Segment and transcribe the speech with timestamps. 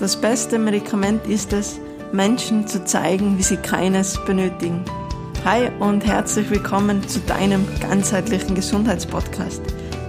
[0.00, 1.78] Das beste Medikament ist es,
[2.10, 4.82] Menschen zu zeigen, wie sie keines benötigen.
[5.44, 9.60] Hi und herzlich willkommen zu deinem ganzheitlichen Gesundheitspodcast.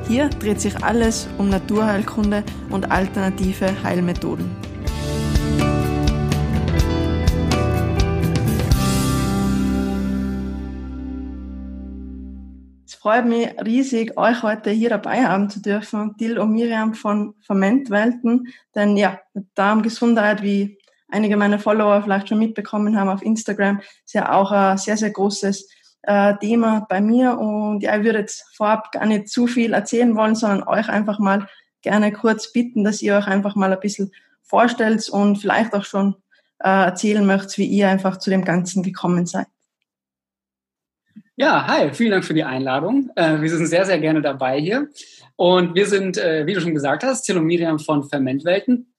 [0.07, 4.55] Hier dreht sich alles um Naturheilkunde und alternative Heilmethoden.
[13.02, 18.48] Freut mich riesig, euch heute hier dabei haben zu dürfen, Dil und Miriam von Fermentwelten.
[18.76, 19.20] Denn ja,
[19.55, 20.77] Darmgesundheit, wie
[21.09, 25.09] einige meiner Follower vielleicht schon mitbekommen haben auf Instagram, ist ja auch ein sehr, sehr
[25.09, 25.68] großes
[26.04, 27.40] äh, Thema bei mir.
[27.40, 31.18] Und ja, ich würde jetzt vorab gar nicht zu viel erzählen wollen, sondern euch einfach
[31.18, 31.48] mal
[31.81, 34.12] gerne kurz bitten, dass ihr euch einfach mal ein bisschen
[34.44, 36.18] vorstellt und vielleicht auch schon
[36.59, 39.48] äh, erzählen möchtet, wie ihr einfach zu dem Ganzen gekommen seid.
[41.41, 43.09] Ja, hi, vielen Dank für die Einladung.
[43.16, 44.90] Äh, wir sind sehr, sehr gerne dabei hier.
[45.38, 48.94] Und wir sind, äh, wie du schon gesagt hast, Till und Miriam von Fermentwelten.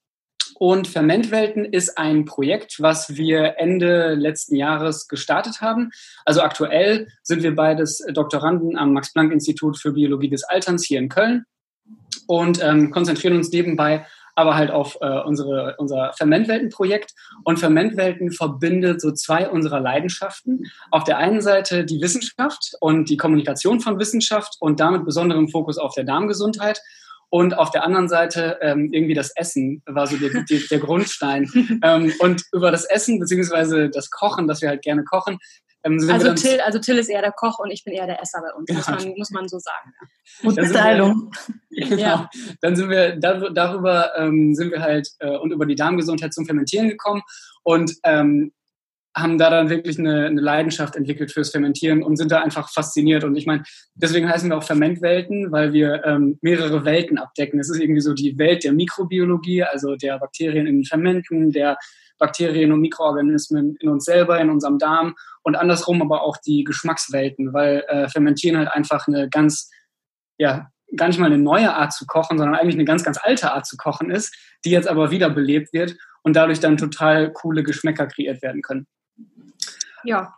[0.55, 5.91] Und Fermentwelten ist ein Projekt, was wir Ende letzten Jahres gestartet haben.
[6.25, 11.45] Also aktuell sind wir beides Doktoranden am Max-Planck-Institut für Biologie des Alterns hier in Köln
[12.27, 14.05] und ähm, konzentrieren uns nebenbei
[14.35, 17.13] aber halt auf äh, unsere, unser Fermentwelten-Projekt.
[17.43, 20.65] Und Fermentwelten verbindet so zwei unserer Leidenschaften.
[20.91, 25.77] Auf der einen Seite die Wissenschaft und die Kommunikation von Wissenschaft und damit besonderem Fokus
[25.77, 26.81] auf der Darmgesundheit.
[27.29, 31.49] Und auf der anderen Seite ähm, irgendwie das Essen war so der, der, der Grundstein.
[31.83, 35.39] ähm, und über das Essen beziehungsweise das Kochen, das wir halt gerne kochen,
[35.83, 38.53] also, Till, also Till ist eher der Koch und ich bin eher der Esser bei
[38.53, 39.93] uns, muss, man, muss man so sagen.
[40.41, 41.31] Gute Teilung.
[41.75, 41.95] Genau.
[41.95, 42.29] Ja.
[42.61, 46.87] Dann sind wir darüber ähm, sind wir halt äh, und über die Darmgesundheit zum Fermentieren
[46.87, 47.23] gekommen
[47.63, 48.51] und ähm,
[49.15, 53.23] haben da dann wirklich eine, eine Leidenschaft entwickelt fürs Fermentieren und sind da einfach fasziniert.
[53.23, 53.63] Und ich meine,
[53.95, 57.59] deswegen heißen wir auch Fermentwelten, weil wir ähm, mehrere Welten abdecken.
[57.59, 61.77] Es ist irgendwie so die Welt der Mikrobiologie, also der Bakterien in den Fermenten, der
[62.23, 67.53] Bakterien und Mikroorganismen in uns selber, in unserem Darm und andersrum aber auch die Geschmackswelten,
[67.53, 69.69] weil äh, Fermentieren halt einfach eine ganz,
[70.37, 73.51] ja, gar nicht mal eine neue Art zu kochen, sondern eigentlich eine ganz, ganz alte
[73.51, 74.33] Art zu kochen ist,
[74.63, 78.87] die jetzt aber wiederbelebt wird und dadurch dann total coole Geschmäcker kreiert werden können.
[80.05, 80.33] Ja,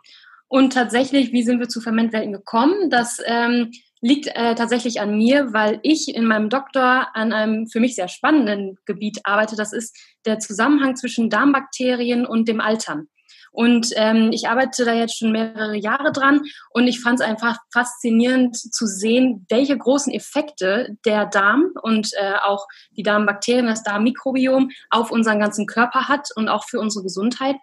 [0.48, 2.90] und tatsächlich, wie sind wir zu Fermentwelten gekommen?
[2.90, 3.70] Das ähm,
[4.00, 8.08] liegt äh, tatsächlich an mir, weil ich in meinem Doktor an einem für mich sehr
[8.08, 9.56] spannenden Gebiet arbeite.
[9.56, 9.96] Das ist
[10.26, 13.08] der Zusammenhang zwischen Darmbakterien und dem Altern.
[13.56, 16.42] Und ähm, ich arbeite da jetzt schon mehrere Jahre dran
[16.74, 22.34] und ich fand es einfach faszinierend zu sehen, welche großen Effekte der Darm und äh,
[22.44, 22.66] auch
[22.98, 27.56] die Darmbakterien, das Darmmikrobiom auf unseren ganzen Körper hat und auch für unsere Gesundheit.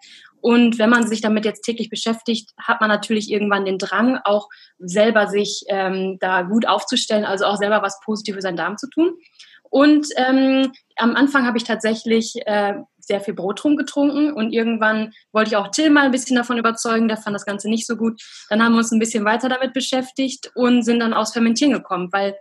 [0.44, 4.50] Und wenn man sich damit jetzt täglich beschäftigt, hat man natürlich irgendwann den Drang, auch
[4.76, 8.90] selber sich ähm, da gut aufzustellen, also auch selber was Positives für seinen Darm zu
[8.90, 9.14] tun.
[9.70, 15.48] Und ähm, am Anfang habe ich tatsächlich äh, sehr viel Brot rumgetrunken und irgendwann wollte
[15.48, 18.20] ich auch Till mal ein bisschen davon überzeugen, der fand das Ganze nicht so gut.
[18.50, 22.10] Dann haben wir uns ein bisschen weiter damit beschäftigt und sind dann aus Fermentieren gekommen,
[22.12, 22.36] weil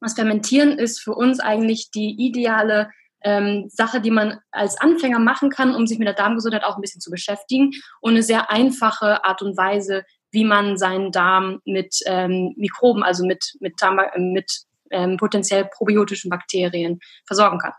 [0.00, 2.90] das Fermentieren ist für uns eigentlich die ideale
[3.26, 6.80] ähm, Sache, die man als Anfänger machen kann, um sich mit der Darmgesundheit auch ein
[6.80, 11.98] bisschen zu beschäftigen und eine sehr einfache Art und Weise, wie man seinen Darm mit
[12.06, 17.72] ähm, Mikroben, also mit, mit, Darm, mit ähm, potenziell probiotischen Bakterien versorgen kann.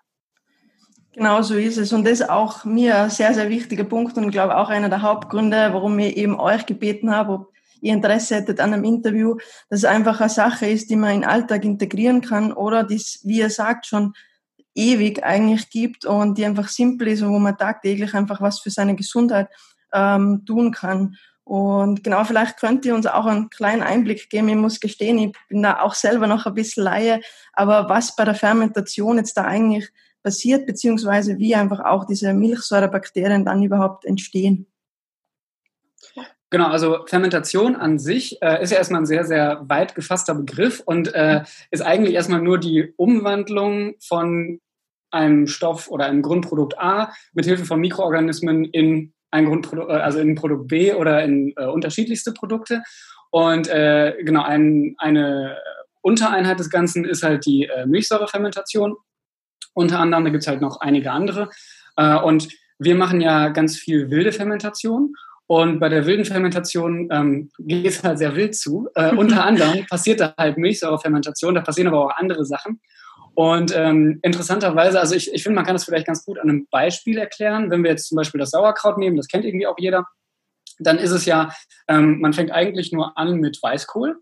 [1.13, 1.93] Genau so ist es.
[1.93, 5.01] Und das ist auch mir ein sehr, sehr wichtiger Punkt und glaube auch einer der
[5.01, 9.37] Hauptgründe, warum ich eben euch gebeten habe, ob ihr Interesse hättet an einem Interview,
[9.69, 13.01] dass es einfach eine Sache ist, die man in den Alltag integrieren kann oder die,
[13.23, 14.13] wie ihr sagt, schon
[14.77, 18.69] ewig eigentlich gibt und die einfach simpel ist und wo man tagtäglich einfach was für
[18.69, 19.49] seine Gesundheit
[19.91, 21.17] ähm, tun kann.
[21.43, 24.49] Und genau, vielleicht könnt ihr uns auch einen kleinen Einblick geben.
[24.49, 27.21] Ich muss gestehen, ich bin da auch selber noch ein bisschen Laie,
[27.53, 29.89] aber was bei der Fermentation jetzt da eigentlich
[30.21, 34.67] passiert, beziehungsweise wie einfach auch diese Milchsäurebakterien dann überhaupt entstehen.
[36.49, 40.81] Genau, also Fermentation an sich äh, ist ja erstmal ein sehr, sehr weit gefasster Begriff
[40.85, 44.61] und äh, ist eigentlich erstmal nur die Umwandlung von
[45.11, 50.19] einem Stoff oder einem Grundprodukt A mit Hilfe von Mikroorganismen in ein Grundprodukt, äh, also
[50.19, 52.83] in Produkt B oder in äh, unterschiedlichste Produkte.
[53.29, 55.57] Und äh, genau, ein, eine
[56.01, 58.95] Untereinheit des Ganzen ist halt die äh, Milchsäurefermentation.
[59.73, 61.49] Unter anderem, da gibt es halt noch einige andere.
[61.97, 62.47] Äh, und
[62.79, 65.13] wir machen ja ganz viel wilde Fermentation.
[65.47, 68.89] Und bei der wilden Fermentation ähm, geht es halt sehr wild zu.
[68.95, 72.81] Äh, unter anderem passiert da halt Milchsäurefermentation, da passieren aber auch andere Sachen.
[73.37, 76.67] Und ähm, interessanterweise, also ich, ich finde, man kann das vielleicht ganz gut an einem
[76.71, 77.69] Beispiel erklären.
[77.69, 80.07] Wenn wir jetzt zum Beispiel das Sauerkraut nehmen, das kennt irgendwie auch jeder,
[80.79, 81.53] dann ist es ja,
[81.87, 84.17] ähm, man fängt eigentlich nur an mit Weißkohl,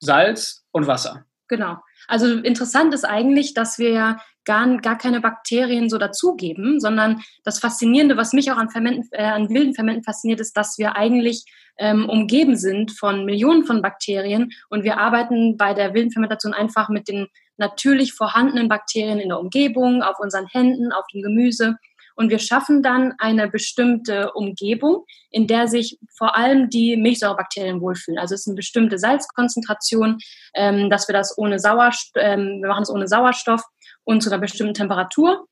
[0.00, 1.24] Salz und Wasser.
[1.48, 1.78] Genau.
[2.08, 7.58] Also interessant ist eigentlich, dass wir ja gar, gar keine Bakterien so dazugeben, sondern das
[7.58, 11.46] Faszinierende, was mich auch an, Fermenten, äh, an wilden Fermenten fasziniert, ist, dass wir eigentlich
[11.78, 16.90] ähm, umgeben sind von Millionen von Bakterien und wir arbeiten bei der wilden Fermentation einfach
[16.90, 17.28] mit den
[17.62, 21.76] natürlich vorhandenen Bakterien in der Umgebung, auf unseren Händen, auf dem Gemüse.
[22.14, 28.18] Und wir schaffen dann eine bestimmte Umgebung, in der sich vor allem die Milchsäurebakterien wohlfühlen.
[28.18, 30.18] Also es ist eine bestimmte Salzkonzentration,
[30.54, 33.62] ähm, dass wir das ohne Sauerstoff, ähm, wir machen es ohne Sauerstoff
[34.04, 35.46] und zu einer bestimmten Temperatur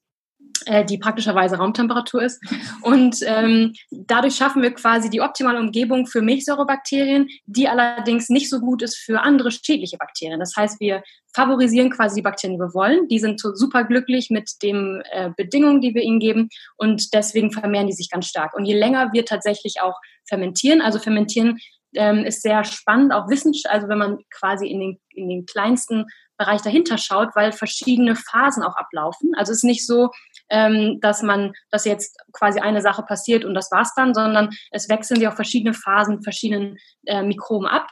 [0.88, 2.42] die praktischerweise Raumtemperatur ist.
[2.82, 8.60] Und ähm, dadurch schaffen wir quasi die optimale Umgebung für Milchsäurebakterien, die allerdings nicht so
[8.60, 10.40] gut ist für andere schädliche Bakterien.
[10.40, 11.02] Das heißt, wir
[11.34, 13.08] favorisieren quasi die Bakterien, die wir wollen.
[13.08, 17.52] Die sind so super glücklich mit den äh, Bedingungen, die wir ihnen geben und deswegen
[17.52, 18.54] vermehren die sich ganz stark.
[18.54, 19.94] Und je länger wir tatsächlich auch
[20.28, 21.58] fermentieren, also fermentieren
[21.94, 26.06] ähm, ist sehr spannend, auch wissenschaftlich, also wenn man quasi in den, in den kleinsten
[26.38, 29.32] Bereich dahinter schaut, weil verschiedene Phasen auch ablaufen.
[29.36, 30.08] Also es ist nicht so,
[30.50, 34.88] ähm, dass man, dass jetzt quasi eine Sache passiert und das war's dann, sondern es
[34.88, 36.76] wechseln sich auch verschiedene Phasen, verschiedenen
[37.06, 37.88] äh, Mikroben ab.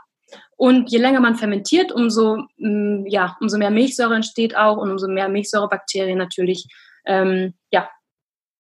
[0.57, 4.91] Und je länger man fermentiert, umso, mh, mm, ja, umso mehr Milchsäure entsteht auch und
[4.91, 6.67] umso mehr Milchsäurebakterien natürlich,
[7.07, 7.89] ähm, ja,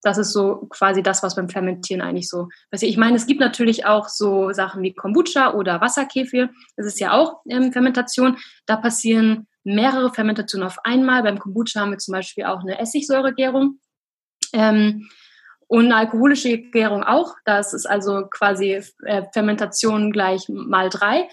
[0.02, 2.90] das ist so quasi das, was beim Fermentieren eigentlich so passiert.
[2.90, 6.50] Ich meine, es gibt natürlich auch so Sachen wie Kombucha oder Wasserkefir.
[6.76, 8.38] Das ist ja auch ähm, Fermentation.
[8.66, 11.24] Da passieren mehrere Fermentationen auf einmal.
[11.24, 13.80] Beim Kombucha haben wir zum Beispiel auch eine Essigsäuregärung.
[14.52, 15.08] Ähm,
[15.68, 17.34] und alkoholische Gärung auch.
[17.44, 21.28] Das ist also quasi äh, Fermentation gleich mal drei.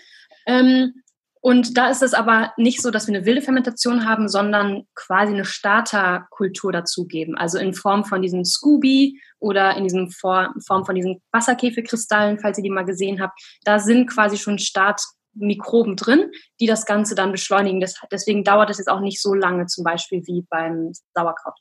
[0.46, 0.94] Ähm,
[1.40, 5.32] und da ist es aber nicht so, dass wir eine wilde Fermentation haben, sondern quasi
[5.32, 7.38] eine Starterkultur dazugeben.
[7.38, 12.64] Also in Form von diesem Scooby oder in diesem Form von diesen Wasserkäfekristallen, falls ihr
[12.64, 13.40] die mal gesehen habt.
[13.64, 15.02] Da sind quasi schon Start,
[15.36, 17.80] Mikroben drin, die das Ganze dann beschleunigen.
[17.80, 21.60] Das, deswegen dauert es jetzt auch nicht so lange, zum Beispiel wie beim Sauerkraut.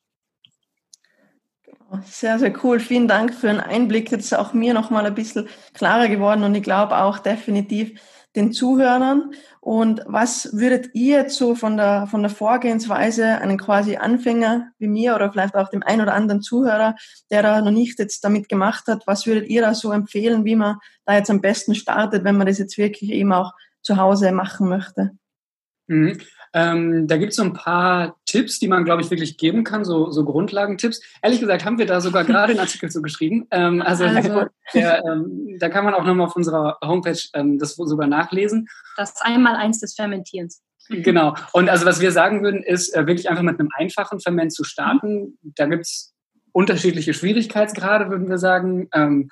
[2.05, 2.81] Sehr, sehr cool.
[2.81, 4.11] Vielen Dank für den Einblick.
[4.11, 8.01] Jetzt ist auch mir noch mal ein bisschen klarer geworden und ich glaube auch definitiv
[8.37, 9.33] den Zuhörern.
[9.61, 14.89] Und was würdet ihr jetzt so von der, von der Vorgehensweise einen quasi Anfänger wie
[14.89, 16.97] mir oder vielleicht auch dem ein oder anderen Zuhörer,
[17.31, 20.57] der da noch nicht jetzt damit gemacht hat, was würdet ihr da so empfehlen, wie
[20.57, 20.77] man
[21.07, 23.53] da jetzt am besten startet, wenn man das jetzt wirklich eben auch
[23.83, 25.13] zu Hause machen möchte?
[25.87, 26.19] Mhm.
[26.53, 29.85] Ähm, da gibt es so ein paar Tipps, die man, glaube ich, wirklich geben kann,
[29.85, 31.01] so, so Grundlagentipps.
[31.23, 33.47] Ehrlich gesagt haben wir da sogar gerade einen Artikel zu geschrieben.
[33.53, 34.47] Ähm, also, also.
[34.75, 38.67] Der, ähm, da kann man auch nochmal auf unserer Homepage ähm, das sogar nachlesen.
[38.97, 40.63] Das Einmaleins des Fermentierens.
[40.89, 41.37] Genau.
[41.53, 44.65] Und also was wir sagen würden, ist äh, wirklich einfach mit einem einfachen Ferment zu
[44.65, 45.39] starten.
[45.43, 46.13] Da gibt es
[46.51, 48.89] unterschiedliche Schwierigkeitsgrade, würden wir sagen.
[48.93, 49.31] Ähm,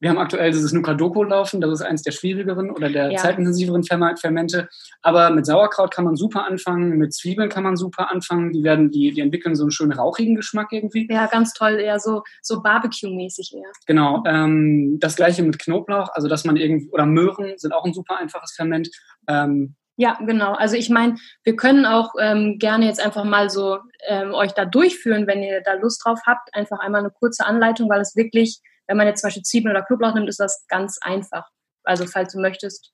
[0.00, 3.18] wir haben aktuell dieses Nuka-Doko laufen, das ist eins der schwierigeren oder der ja.
[3.18, 4.68] zeitintensiveren Fermente.
[5.02, 8.52] Aber mit Sauerkraut kann man super anfangen, mit Zwiebeln kann man super anfangen.
[8.52, 11.08] Die werden, die, die entwickeln so einen schönen rauchigen Geschmack irgendwie.
[11.10, 13.72] Ja, ganz toll, eher so, so Barbecue-mäßig eher.
[13.86, 14.22] Genau.
[14.26, 18.18] Ähm, das gleiche mit Knoblauch, also dass man irgendwie, oder Möhren sind auch ein super
[18.18, 18.88] einfaches Ferment.
[19.26, 20.52] Ähm, ja, genau.
[20.52, 24.64] Also ich meine, wir können auch ähm, gerne jetzt einfach mal so ähm, euch da
[24.64, 26.54] durchführen, wenn ihr da Lust drauf habt.
[26.54, 29.84] Einfach einmal eine kurze Anleitung, weil es wirklich wenn man jetzt zum Beispiel Zwiebeln oder
[29.84, 31.46] Knoblauch nimmt, ist das ganz einfach.
[31.84, 32.92] Also falls du möchtest.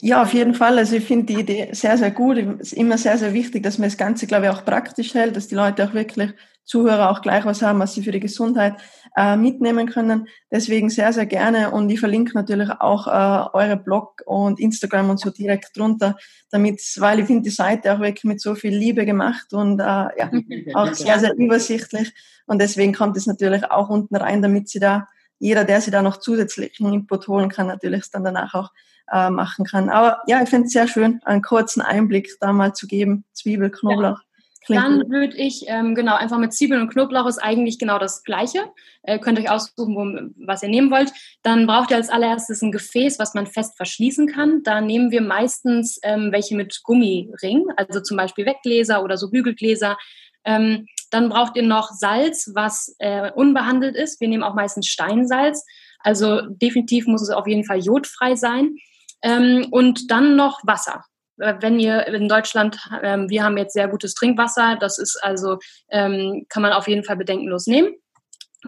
[0.00, 0.76] Ja, auf jeden Fall.
[0.78, 2.38] Also ich finde die Idee sehr, sehr gut.
[2.38, 5.36] Es ist immer sehr, sehr wichtig, dass man das Ganze, glaube ich, auch praktisch hält,
[5.36, 6.32] dass die Leute auch wirklich,
[6.64, 8.76] Zuhörer auch gleich was haben, was sie für die Gesundheit
[9.16, 10.28] äh, mitnehmen können.
[10.50, 11.70] Deswegen sehr, sehr gerne.
[11.70, 16.16] Und ich verlinke natürlich auch äh, eure Blog und Instagram und so direkt drunter,
[16.50, 19.84] damit, weil ich finde die Seite auch wirklich mit so viel Liebe gemacht und äh,
[19.84, 20.30] ja,
[20.74, 22.14] auch sehr, sehr übersichtlich.
[22.46, 25.06] Und deswegen kommt es natürlich auch unten rein, damit sie da
[25.38, 28.70] jeder, der sich da noch zusätzlichen Input holen kann, natürlich es dann danach auch
[29.12, 29.90] äh, machen kann.
[29.90, 33.24] Aber ja, ich finde es sehr schön, einen kurzen Einblick da mal zu geben.
[33.32, 34.20] Zwiebel, Knoblauch.
[34.68, 34.82] Ja.
[34.82, 38.60] Dann würde ich, ähm, genau, einfach mit Zwiebeln und Knoblauch ist eigentlich genau das Gleiche.
[39.02, 41.12] Äh, könnt euch aussuchen, wo, was ihr nehmen wollt.
[41.42, 44.62] Dann braucht ihr als allererstes ein Gefäß, was man fest verschließen kann.
[44.62, 49.98] Da nehmen wir meistens ähm, welche mit Gummiring, also zum Beispiel Weggläser oder so Bügelgläser.
[50.46, 54.20] Ähm, dann braucht ihr noch Salz, was äh, unbehandelt ist.
[54.20, 55.64] Wir nehmen auch meistens Steinsalz.
[56.00, 58.74] Also definitiv muss es auf jeden Fall jodfrei sein.
[59.22, 61.04] Ähm, und dann noch Wasser.
[61.38, 65.58] Äh, wenn ihr in Deutschland, ähm, wir haben jetzt sehr gutes Trinkwasser, das ist also,
[65.88, 67.94] ähm, kann man auf jeden Fall bedenkenlos nehmen.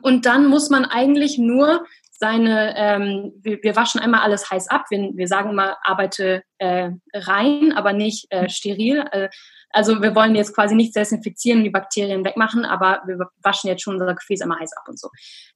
[0.02, 4.84] Und dann muss man eigentlich nur seine, ähm, wir, wir, waschen einmal alles heiß ab.
[4.90, 9.04] Wir, wir sagen immer, arbeite äh, rein, aber nicht äh, steril.
[9.10, 9.28] Äh,
[9.76, 13.82] Also wir wollen jetzt quasi nicht desinfizieren und die Bakterien wegmachen, aber wir waschen jetzt
[13.82, 15.10] schon unser Gefäß immer heiß ab und so.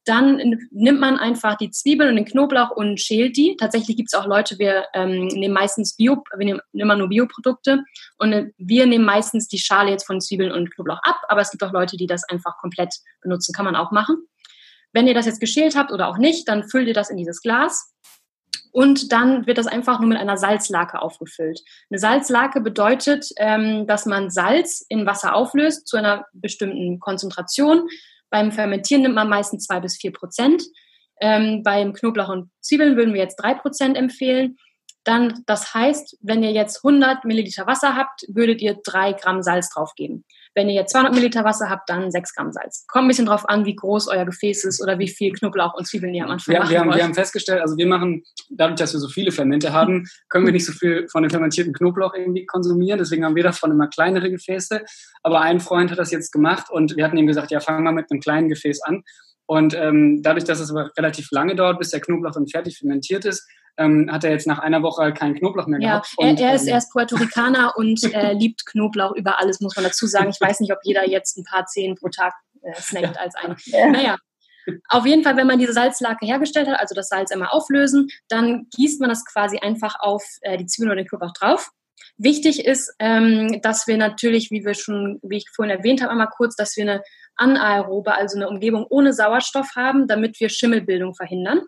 [0.05, 3.57] Dann nimmt man einfach die Zwiebeln und den Knoblauch und schält die.
[3.59, 7.83] Tatsächlich gibt es auch Leute, wir ähm, nehmen meistens Bio, wir nehmen immer nur Bioprodukte
[8.19, 11.49] und äh, wir nehmen meistens die Schale jetzt von Zwiebeln und Knoblauch ab, aber es
[11.49, 14.17] gibt auch Leute, die das einfach komplett benutzen, kann man auch machen.
[14.93, 17.41] Wenn ihr das jetzt geschält habt oder auch nicht, dann füllt ihr das in dieses
[17.41, 17.91] Glas
[18.71, 21.61] und dann wird das einfach nur mit einer Salzlake aufgefüllt.
[21.89, 27.87] Eine Salzlake bedeutet, ähm, dass man Salz in Wasser auflöst zu einer bestimmten Konzentration.
[28.29, 30.63] Beim Fermentieren nimmt man meistens zwei bis vier Prozent.
[31.19, 34.57] Ähm, beim Knoblauch und Zwiebeln würden wir jetzt drei Prozent empfehlen.
[35.03, 39.69] Dann, das heißt, wenn ihr jetzt 100 Milliliter Wasser habt, würdet ihr drei Gramm Salz
[39.69, 40.25] draufgeben.
[40.53, 42.85] Wenn ihr jetzt 200 Milliliter Wasser habt, dann 6 Gramm Salz.
[42.87, 45.87] Kommt ein bisschen drauf an, wie groß euer Gefäß ist oder wie viel Knoblauch und
[45.87, 48.93] Zwiebeln ihr am Anfang wir, wir haben, wir haben festgestellt, also wir machen, dadurch, dass
[48.93, 52.45] wir so viele Fermente haben, können wir nicht so viel von dem fermentierten Knoblauch irgendwie
[52.45, 52.99] konsumieren.
[52.99, 54.81] Deswegen haben wir davon immer kleinere Gefäße.
[55.23, 57.91] Aber ein Freund hat das jetzt gemacht und wir hatten ihm gesagt, ja, fangen wir
[57.91, 59.03] mit einem kleinen Gefäß an.
[59.47, 63.25] Und ähm, dadurch, dass es aber relativ lange dauert, bis der Knoblauch dann fertig fermentiert
[63.25, 63.47] ist,
[63.77, 66.13] ähm, hat er jetzt nach einer Woche keinen Knoblauch mehr ja, gehabt.
[66.17, 69.59] Und, er, er, ist, ähm, er ist Puerto Ricaner und äh, liebt Knoblauch über alles,
[69.61, 70.29] muss man dazu sagen.
[70.29, 73.55] Ich weiß nicht, ob jeder jetzt ein paar Zehen pro Tag äh, snackt als ein.
[73.65, 73.87] Ja.
[73.87, 74.17] Naja,
[74.89, 78.67] auf jeden Fall, wenn man diese Salzlake hergestellt hat, also das Salz einmal auflösen, dann
[78.75, 81.71] gießt man das quasi einfach auf äh, die Zwiebeln oder den Knoblauch drauf.
[82.17, 86.29] Wichtig ist, ähm, dass wir natürlich, wie wir schon, wie ich vorhin erwähnt habe, einmal
[86.29, 87.01] kurz, dass wir eine
[87.35, 91.61] anaerobe, also eine Umgebung ohne Sauerstoff haben, damit wir Schimmelbildung verhindern.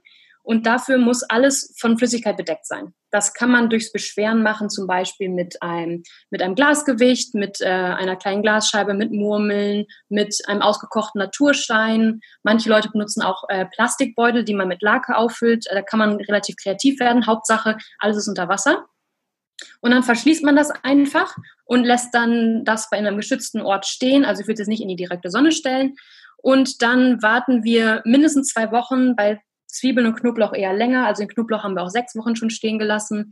[0.44, 2.94] Und dafür muss alles von Flüssigkeit bedeckt sein.
[3.12, 7.70] Das kann man durchs Beschweren machen, zum Beispiel mit einem, mit einem Glasgewicht, mit äh,
[7.70, 12.20] einer kleinen Glasscheibe, mit Murmeln, mit einem ausgekochten Naturstein.
[12.44, 15.66] Manche Leute benutzen auch äh, Plastikbeutel, die man mit Lake auffüllt.
[15.72, 17.26] Da kann man relativ kreativ werden.
[17.26, 18.86] Hauptsache, alles ist unter Wasser.
[19.80, 24.26] Und dann verschließt man das einfach und lässt dann das bei einem geschützten Ort stehen.
[24.26, 25.96] Also ich würde es nicht in die direkte Sonne stellen.
[26.38, 29.42] Und dann warten wir mindestens zwei Wochen bei
[29.74, 31.06] Zwiebeln und Knoblauch eher länger.
[31.06, 33.32] Also den Knoblauch haben wir auch sechs Wochen schon stehen gelassen.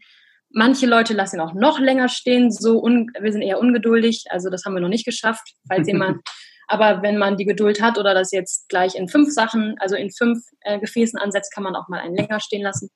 [0.49, 2.51] Manche Leute lassen ihn auch noch länger stehen.
[2.51, 4.25] So wir sind eher ungeduldig.
[4.29, 5.53] Also das haben wir noch nicht geschafft.
[5.67, 6.21] Falls jemand,
[6.67, 10.09] aber wenn man die Geduld hat oder das jetzt gleich in fünf Sachen, also in
[10.09, 12.89] fünf äh, Gefäßen ansetzt, kann man auch mal einen länger stehen lassen.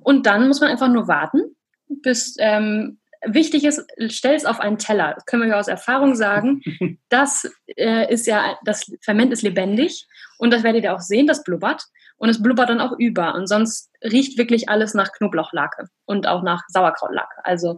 [0.00, 1.56] Und dann muss man einfach nur warten,
[1.88, 5.14] bis ähm, wichtig ist, stell es auf einen Teller.
[5.14, 6.62] Das können wir ja aus Erfahrung sagen.
[7.10, 10.06] Das äh, ist ja, das Ferment ist lebendig
[10.38, 11.82] und das werdet ihr auch sehen, das blubbert
[12.18, 13.34] und es blubbert dann auch über.
[13.34, 17.44] Und sonst riecht wirklich alles nach Knoblauchlake und auch nach Sauerkrautlake.
[17.44, 17.76] Also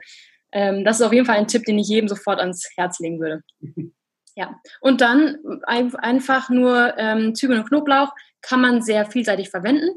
[0.53, 3.21] ähm, das ist auf jeden Fall ein Tipp, den ich jedem sofort ans Herz legen
[3.21, 3.43] würde.
[4.37, 9.91] Ja, und dann einfach nur ähm, Zwiebeln und Knoblauch kann man sehr vielseitig verwenden.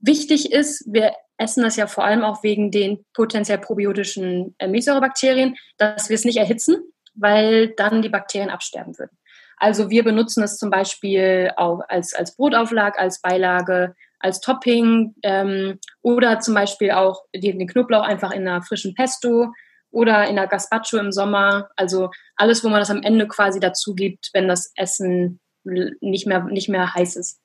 [0.00, 5.56] Wichtig ist, wir essen das ja vor allem auch wegen den potenziell probiotischen äh, Milchsäurebakterien,
[5.78, 6.76] dass wir es nicht erhitzen,
[7.14, 9.16] weil dann die Bakterien absterben würden.
[9.58, 15.78] Also wir benutzen es zum Beispiel auch als, als Brotauflag, als Beilage, als Topping ähm,
[16.02, 19.52] oder zum Beispiel auch den Knoblauch einfach in einer frischen Pesto
[19.90, 21.70] oder in einer Gazpacho im Sommer.
[21.76, 26.44] Also alles, wo man das am Ende quasi dazu gibt, wenn das Essen nicht mehr,
[26.44, 27.40] nicht mehr heiß ist.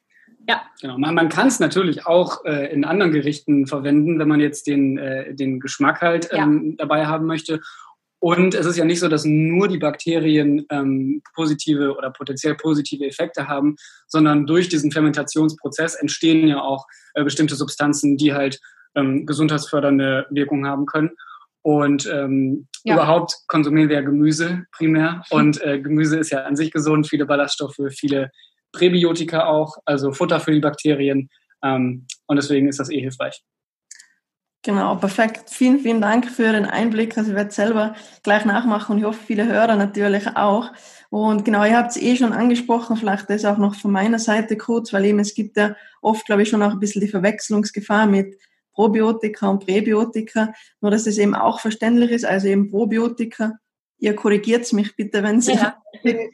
[0.48, 0.62] Ja.
[0.82, 0.98] Genau.
[0.98, 4.98] Man, man kann es natürlich auch äh, in anderen Gerichten verwenden, wenn man jetzt den,
[4.98, 6.76] äh, den Geschmack halt ähm, ja.
[6.80, 7.62] dabei haben möchte.
[8.24, 13.06] Und es ist ja nicht so, dass nur die Bakterien ähm, positive oder potenziell positive
[13.06, 13.76] Effekte haben,
[14.08, 18.62] sondern durch diesen Fermentationsprozess entstehen ja auch äh, bestimmte Substanzen, die halt
[18.96, 21.10] ähm, gesundheitsfördernde Wirkung haben können.
[21.64, 22.94] Und ähm, ja.
[22.94, 25.24] überhaupt konsumieren wir ja Gemüse primär.
[25.30, 28.32] Und äh, Gemüse ist ja an sich gesund, viele Ballaststoffe, viele
[28.72, 31.28] Präbiotika auch, also Futter für die Bakterien.
[31.62, 33.44] Ähm, und deswegen ist das eh hilfreich.
[34.66, 35.50] Genau, perfekt.
[35.50, 37.18] Vielen, vielen Dank für den Einblick.
[37.18, 40.72] Also ich werde selber gleich nachmachen und ich hoffe, viele Hörer natürlich auch.
[41.10, 44.58] Und genau, ihr habt es eh schon angesprochen, vielleicht das auch noch von meiner Seite
[44.58, 48.08] kurz, weil eben es gibt ja oft, glaube ich, schon auch ein bisschen die Verwechslungsgefahr
[48.08, 48.40] mit
[48.74, 53.60] Probiotika und Präbiotika, nur dass es eben auch verständlich ist, also eben Probiotika,
[54.00, 55.76] ihr korrigiert mich bitte, wenn es ja.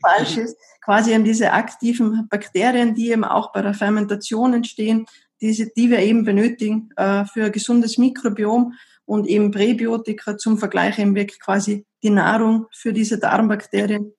[0.01, 5.07] falsch ist, quasi eben diese aktiven Bakterien, die eben auch bei der Fermentation entstehen,
[5.41, 8.73] diese, die wir eben benötigen äh, für ein gesundes Mikrobiom
[9.05, 14.13] und eben Präbiotika zum Vergleich eben wirklich quasi die Nahrung für diese Darmbakterien.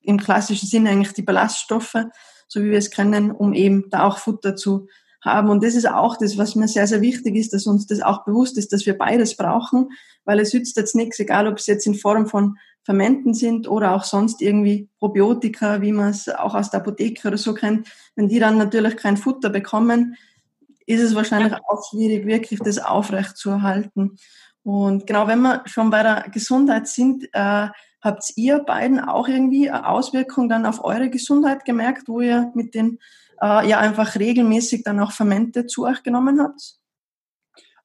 [0.00, 1.96] Im klassischen Sinne eigentlich die Ballaststoffe,
[2.48, 4.88] so wie wir es kennen, um eben da auch Futter zu
[5.22, 5.48] haben.
[5.48, 8.24] Und das ist auch das, was mir sehr, sehr wichtig ist, dass uns das auch
[8.24, 9.90] bewusst ist, dass wir beides brauchen,
[10.24, 13.94] weil es nützt jetzt nichts, egal ob es jetzt in Form von Fermenten sind oder
[13.94, 17.88] auch sonst irgendwie Probiotika, wie man es auch aus der Apotheke oder so kennt.
[18.14, 20.16] Wenn die dann natürlich kein Futter bekommen,
[20.86, 21.60] ist es wahrscheinlich ja.
[21.68, 24.16] auch schwierig, wirklich das aufrecht zu erhalten.
[24.62, 27.68] Und genau, wenn wir schon bei der Gesundheit sind, äh,
[28.04, 32.74] Habt ihr beiden auch irgendwie eine Auswirkung dann auf eure Gesundheit gemerkt, wo ihr mit
[32.74, 32.98] den
[33.40, 36.74] äh, ja einfach regelmäßig dann auch Fermente zu euch genommen habt?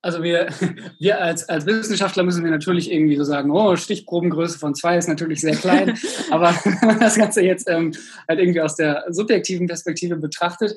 [0.02, 0.50] Also wir,
[1.00, 5.08] wir als, als Wissenschaftler müssen wir natürlich irgendwie so sagen, oh, Stichprobengröße von zwei ist
[5.08, 5.98] natürlich sehr klein,
[6.32, 7.94] aber wenn man das Ganze jetzt ähm,
[8.28, 10.76] halt irgendwie aus der subjektiven Perspektive betrachtet,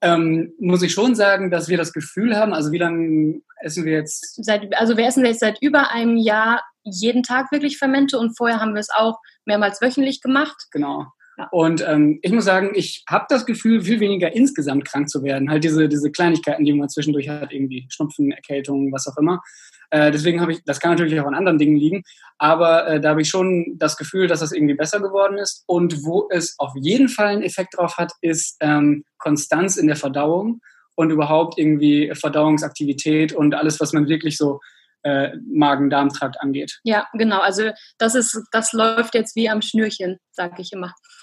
[0.00, 3.94] ähm, muss ich schon sagen, dass wir das Gefühl haben, also wie lange essen wir
[3.94, 4.44] jetzt?
[4.44, 8.60] Seit, also wir essen jetzt seit über einem Jahr jeden Tag wirklich Fermente und vorher
[8.60, 10.66] haben wir es auch mehrmals wöchentlich gemacht.
[10.70, 11.06] Genau.
[11.36, 11.48] Ja.
[11.52, 15.50] Und ähm, ich muss sagen, ich habe das Gefühl, viel weniger insgesamt krank zu werden.
[15.50, 19.40] Halt diese, diese Kleinigkeiten, die man zwischendurch hat, irgendwie Schnupfen, Erkältung, was auch immer.
[19.90, 22.02] Äh, deswegen habe ich, das kann natürlich auch an anderen Dingen liegen,
[22.36, 25.64] aber äh, da habe ich schon das Gefühl, dass das irgendwie besser geworden ist.
[25.66, 29.96] Und wo es auf jeden Fall einen Effekt drauf hat, ist ähm, Konstanz in der
[29.96, 30.60] Verdauung
[30.94, 34.60] und überhaupt irgendwie Verdauungsaktivität und alles, was man wirklich so
[35.08, 36.78] äh, Magen-Darm-Trakt angeht.
[36.84, 37.40] Ja, genau.
[37.40, 40.94] Also das ist, das läuft jetzt wie am Schnürchen, sage ich immer.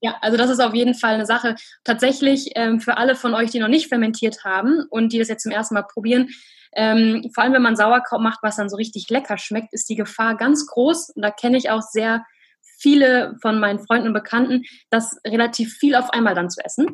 [0.00, 1.56] ja, also das ist auf jeden Fall eine Sache.
[1.84, 5.42] Tatsächlich ähm, für alle von euch, die noch nicht fermentiert haben und die das jetzt
[5.42, 6.28] zum ersten Mal probieren,
[6.74, 9.96] ähm, vor allem wenn man Sauerkraut macht, was dann so richtig lecker schmeckt, ist die
[9.96, 11.10] Gefahr ganz groß.
[11.10, 12.24] Und da kenne ich auch sehr
[12.78, 16.86] viele von meinen Freunden und Bekannten, das relativ viel auf einmal dann zu essen.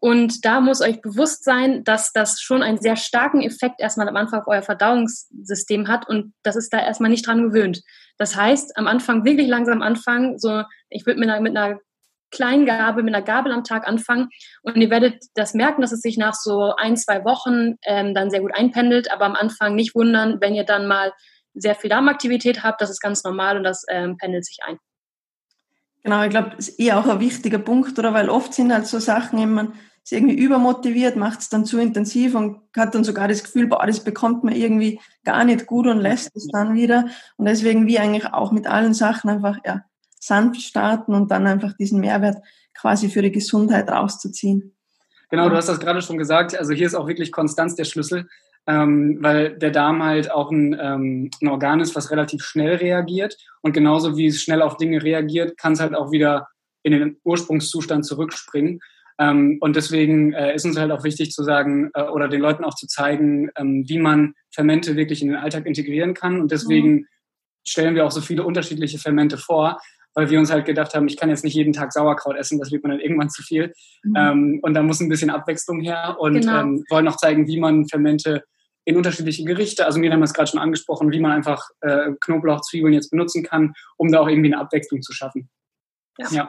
[0.00, 4.16] Und da muss euch bewusst sein, dass das schon einen sehr starken Effekt erstmal am
[4.16, 7.82] Anfang auf euer Verdauungssystem hat und das ist da erstmal nicht dran gewöhnt.
[8.16, 11.78] Das heißt, am Anfang wirklich langsam anfangen, so ich würde mit einer, mit einer
[12.30, 14.28] kleinen Gabel, mit einer Gabel am Tag anfangen
[14.62, 18.30] und ihr werdet das merken, dass es sich nach so ein, zwei Wochen ähm, dann
[18.30, 21.12] sehr gut einpendelt, aber am Anfang nicht wundern, wenn ihr dann mal
[21.54, 24.78] sehr viel Darmaktivität habt, das ist ganz normal und das ähm, pendelt sich ein.
[26.02, 28.14] Genau, ich glaube, das ist eher auch ein wichtiger Punkt, oder?
[28.14, 31.78] Weil oft sind halt so Sachen, eben, man ist irgendwie übermotiviert, macht es dann zu
[31.78, 35.86] intensiv und hat dann sogar das Gefühl, boah, das bekommt man irgendwie gar nicht gut
[35.86, 37.08] und lässt es dann wieder.
[37.36, 39.82] Und deswegen wie eigentlich auch mit allen Sachen einfach, ja,
[40.18, 42.38] sanft starten und dann einfach diesen Mehrwert
[42.74, 44.74] quasi für die Gesundheit rauszuziehen.
[45.30, 46.56] Genau, du hast das gerade schon gesagt.
[46.56, 48.28] Also hier ist auch wirklich Konstanz der Schlüssel
[48.68, 53.34] ähm, weil der Darm halt auch ein, ähm, ein Organ ist, was relativ schnell reagiert.
[53.62, 56.48] Und genauso wie es schnell auf Dinge reagiert, kann es halt auch wieder
[56.82, 58.80] in den Ursprungszustand zurückspringen.
[59.18, 62.62] Ähm, und deswegen äh, ist uns halt auch wichtig zu sagen äh, oder den Leuten
[62.62, 66.38] auch zu zeigen, ähm, wie man Fermente wirklich in den Alltag integrieren kann.
[66.38, 67.06] Und deswegen mhm.
[67.66, 69.80] stellen wir auch so viele unterschiedliche Fermente vor,
[70.14, 72.70] weil wir uns halt gedacht haben, ich kann jetzt nicht jeden Tag Sauerkraut essen, das
[72.70, 73.72] wird man dann irgendwann zu viel.
[74.04, 74.14] Mhm.
[74.14, 76.60] Ähm, und da muss ein bisschen Abwechslung her und genau.
[76.60, 78.44] ähm, wollen auch zeigen, wie man Fermente
[78.88, 79.84] in unterschiedliche Gerichte.
[79.84, 83.10] Also mir haben wir es gerade schon angesprochen, wie man einfach äh, Knoblauch, Zwiebeln jetzt
[83.10, 85.50] benutzen kann, um da auch irgendwie eine Abwechslung zu schaffen.
[86.16, 86.30] Ja.
[86.30, 86.48] ja.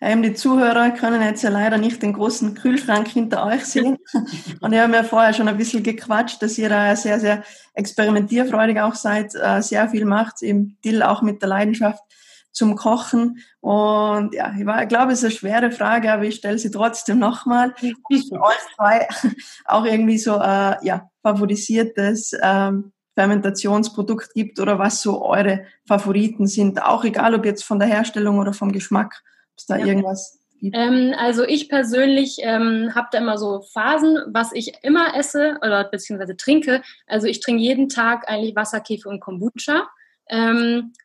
[0.00, 3.98] Ähm, die Zuhörer können jetzt ja leider nicht den großen Kühlschrank hinter euch sehen.
[4.60, 8.80] Und wir haben ja vorher schon ein bisschen gequatscht, dass ihr da sehr, sehr experimentierfreudig
[8.80, 12.02] auch seid, äh, sehr viel macht, eben Dill auch mit der Leidenschaft
[12.52, 13.38] zum Kochen.
[13.60, 16.70] Und ja, ich, war, ich glaube, es ist eine schwere Frage, aber ich stelle sie
[16.70, 17.74] trotzdem nochmal.
[17.78, 19.08] Für euch zwei
[19.64, 26.82] auch irgendwie so äh, ja, favorisiertes ähm, Fermentationsprodukt gibt oder was so eure Favoriten sind.
[26.82, 29.86] Auch egal, ob jetzt von der Herstellung oder vom Geschmack, ob es da ja.
[29.86, 30.76] irgendwas gibt.
[30.76, 35.84] Ähm, also ich persönlich ähm, habe da immer so Phasen, was ich immer esse oder
[35.84, 36.82] beziehungsweise trinke.
[37.06, 39.88] Also ich trinke jeden Tag eigentlich Wasserkäfer und Kombucha.
[40.28, 41.00] Ähm, äh,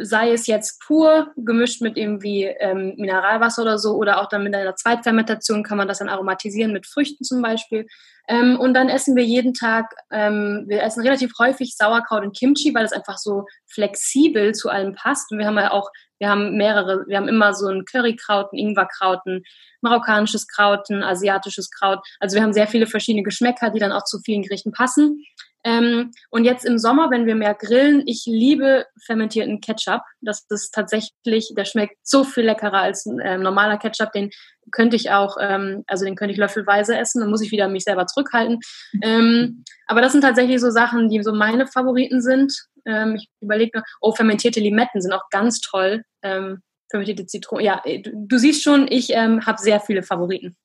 [0.00, 4.54] sei es jetzt pur, gemischt mit irgendwie ähm, Mineralwasser oder so, oder auch dann mit
[4.54, 7.86] einer Zweitfermentation kann man das dann aromatisieren mit Früchten zum Beispiel.
[8.28, 12.74] Ähm, und dann essen wir jeden Tag, ähm, wir essen relativ häufig Sauerkraut und Kimchi,
[12.74, 15.30] weil es einfach so flexibel zu allem passt.
[15.30, 18.58] Und wir haben ja auch, wir haben mehrere, wir haben immer so ein Currykraut, ein
[18.58, 19.42] Ingwerkraut, ein
[19.82, 22.00] marokkanisches Kraut, ein asiatisches Kraut.
[22.18, 25.22] Also wir haben sehr viele verschiedene Geschmäcker, die dann auch zu vielen Gerichten passen.
[25.64, 30.02] Ähm, und jetzt im Sommer, wenn wir mehr grillen, ich liebe fermentierten Ketchup.
[30.20, 34.12] Das ist tatsächlich, der schmeckt so viel leckerer als äh, normaler Ketchup.
[34.12, 34.30] Den
[34.70, 37.20] könnte ich auch, ähm, also den könnte ich löffelweise essen.
[37.20, 38.60] Dann muss ich wieder mich selber zurückhalten.
[39.02, 42.52] Ähm, aber das sind tatsächlich so Sachen, die so meine Favoriten sind.
[42.84, 46.02] Ähm, ich überlege noch, oh, fermentierte Limetten sind auch ganz toll.
[46.22, 47.64] Ähm, fermentierte Zitronen.
[47.64, 50.56] Ja, du, du siehst schon, ich ähm, habe sehr viele Favoriten.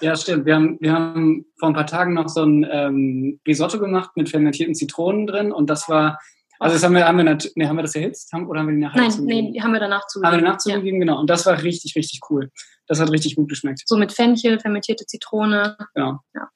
[0.00, 0.46] Ja, stimmt.
[0.46, 4.28] Wir haben, wir haben vor ein paar Tagen noch so ein ähm, Risotto gemacht mit
[4.28, 6.18] fermentierten Zitronen drin und das war,
[6.58, 8.74] also das haben wir, haben wir, nee, haben wir das erhitzt haben, oder haben wir
[8.74, 9.50] die nachher Nein, zugegeben?
[9.52, 10.32] nee, haben wir danach zugegeben.
[10.32, 11.04] Haben wir danach zugegeben, ja.
[11.04, 11.20] genau.
[11.20, 12.50] Und das war richtig, richtig cool.
[12.86, 13.82] Das hat richtig gut geschmeckt.
[13.86, 15.76] So mit Fenchel, fermentierte Zitrone.
[15.94, 16.20] Genau.
[16.34, 16.48] Ja.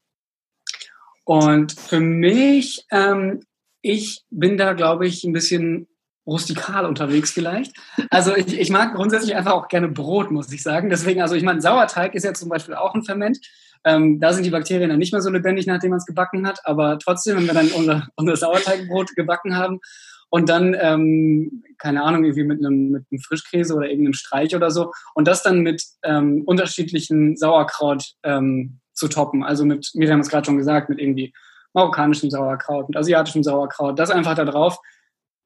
[1.25, 3.41] Und für mich, ähm,
[3.83, 5.87] ich bin da, glaube ich, ein bisschen
[6.27, 7.77] rustikal unterwegs vielleicht.
[8.11, 10.91] Also ich, ich mag grundsätzlich einfach auch gerne Brot, muss ich sagen.
[10.91, 13.39] Deswegen, also ich meine, Sauerteig ist ja zum Beispiel auch ein Ferment.
[13.85, 16.61] Ähm, da sind die Bakterien dann nicht mehr so lebendig, nachdem man es gebacken hat.
[16.65, 19.81] Aber trotzdem, wenn wir dann unser, unser Sauerteigbrot gebacken haben
[20.29, 24.71] und dann, ähm, keine Ahnung, irgendwie mit einem, mit einem Frischkäse oder irgendeinem Streich oder
[24.71, 29.43] so und das dann mit ähm, unterschiedlichen Sauerkraut ähm, zu toppen.
[29.43, 31.33] Also mit, Miriam haben es gerade schon gesagt, mit irgendwie
[31.73, 34.79] marokkanischem Sauerkraut, mit asiatischem Sauerkraut, das einfach da drauf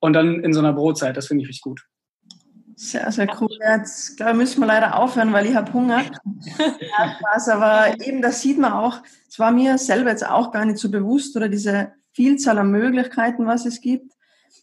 [0.05, 1.87] und dann in so einer Brotzeit, das finde ich richtig gut.
[2.77, 3.49] Sehr, sehr cool.
[3.67, 6.03] Jetzt glaube ich, müssen wir leider aufhören, weil ich habe Hunger.
[7.21, 10.77] Spaß, aber eben das sieht man auch, es war mir selber jetzt auch gar nicht
[10.77, 14.13] so bewusst oder diese Vielzahl an Möglichkeiten, was es gibt.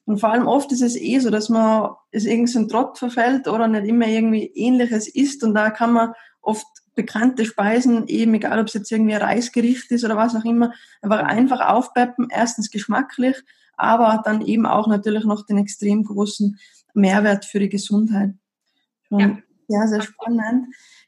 [0.05, 2.99] Und vor allem oft ist es eh so, dass man es irgendwie so ein Trott
[2.99, 8.35] verfällt oder nicht immer irgendwie ähnliches isst und da kann man oft bekannte Speisen, eben
[8.35, 12.27] egal ob es jetzt irgendwie ein Reisgericht ist oder was auch immer, einfach einfach aufpeppen.
[12.29, 13.41] Erstens geschmacklich,
[13.81, 16.59] aber dann eben auch natürlich noch den extrem großen
[16.93, 18.33] Mehrwert für die Gesundheit.
[19.09, 19.37] Ja.
[19.67, 20.67] Sehr, sehr spannend.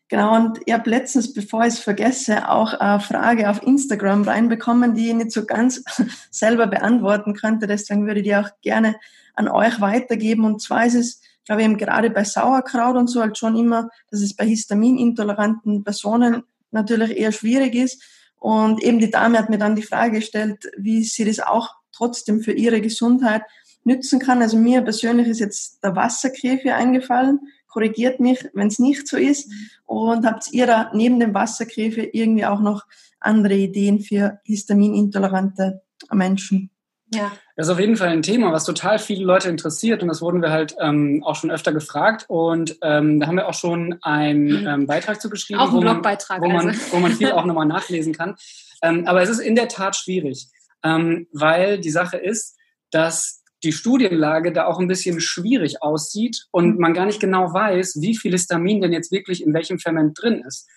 [0.09, 4.93] Genau, und ich habe letztens, bevor ich es vergesse, auch eine Frage auf Instagram reinbekommen,
[4.93, 5.83] die ich nicht so ganz
[6.31, 7.67] selber beantworten könnte.
[7.67, 8.95] Deswegen würde ich die auch gerne
[9.33, 10.45] an euch weitergeben.
[10.45, 13.89] Und zwar ist es, glaube ich, eben gerade bei Sauerkraut und so halt schon immer,
[14.11, 18.03] dass es bei histaminintoleranten Personen natürlich eher schwierig ist.
[18.35, 22.41] Und eben die Dame hat mir dann die Frage gestellt, wie sie das auch trotzdem
[22.41, 23.43] für ihre Gesundheit
[23.83, 24.41] nützen kann.
[24.41, 27.39] Also mir persönlich ist jetzt der Wasserkäfer eingefallen.
[27.67, 29.51] Korrigiert mich, wenn es nicht so ist.
[29.85, 32.83] Und habt ihr da neben dem Wasserkäfer irgendwie auch noch
[33.19, 36.69] andere Ideen für histaminintolerante Menschen?
[37.13, 37.31] Ja.
[37.55, 40.41] Das ist auf jeden Fall ein Thema, was total viele Leute interessiert und das wurden
[40.41, 44.65] wir halt ähm, auch schon öfter gefragt und ähm, da haben wir auch schon einen
[44.65, 46.91] ähm, Beitrag zu geschrieben, auch wo, Blogbeitrag, man, wo, man, also.
[46.91, 48.35] wo man viel auch nochmal nachlesen kann.
[48.81, 50.47] Ähm, aber es ist in der Tat schwierig,
[50.83, 52.57] ähm, weil die Sache ist,
[52.91, 56.79] dass die Studienlage da auch ein bisschen schwierig aussieht und mhm.
[56.79, 60.43] man gar nicht genau weiß, wie viel Histamin denn jetzt wirklich in welchem Ferment drin
[60.45, 60.67] ist.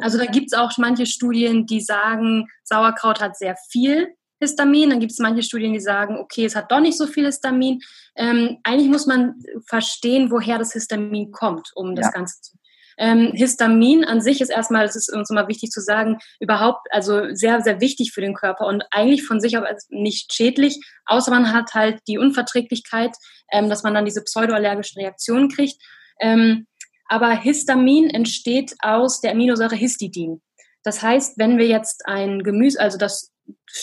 [0.00, 4.08] Also da gibt es auch manche Studien, die sagen, Sauerkraut hat sehr viel
[4.40, 4.90] Histamin.
[4.90, 7.80] Dann gibt es manche Studien, die sagen, okay, es hat doch nicht so viel Histamin.
[8.16, 9.34] Ähm, eigentlich muss man
[9.66, 12.12] verstehen, woher das Histamin kommt, um das ja.
[12.12, 12.56] Ganze zu
[12.98, 17.34] ähm, Histamin an sich ist erstmal, das ist uns immer wichtig zu sagen, überhaupt, also
[17.34, 21.52] sehr, sehr wichtig für den Körper und eigentlich von sich aus nicht schädlich, außer man
[21.52, 23.16] hat halt die Unverträglichkeit,
[23.52, 25.80] ähm, dass man dann diese pseudoallergischen Reaktionen kriegt.
[26.20, 26.66] Ähm,
[27.06, 30.40] aber Histamin entsteht aus der Aminosäure Histidin.
[30.82, 33.30] Das heißt, wenn wir jetzt ein Gemüse, also das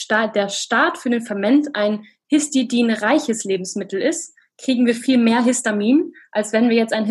[0.10, 6.54] der Start für den Ferment ein histidinreiches Lebensmittel ist, kriegen wir viel mehr Histamin, als
[6.54, 7.06] wenn wir jetzt ein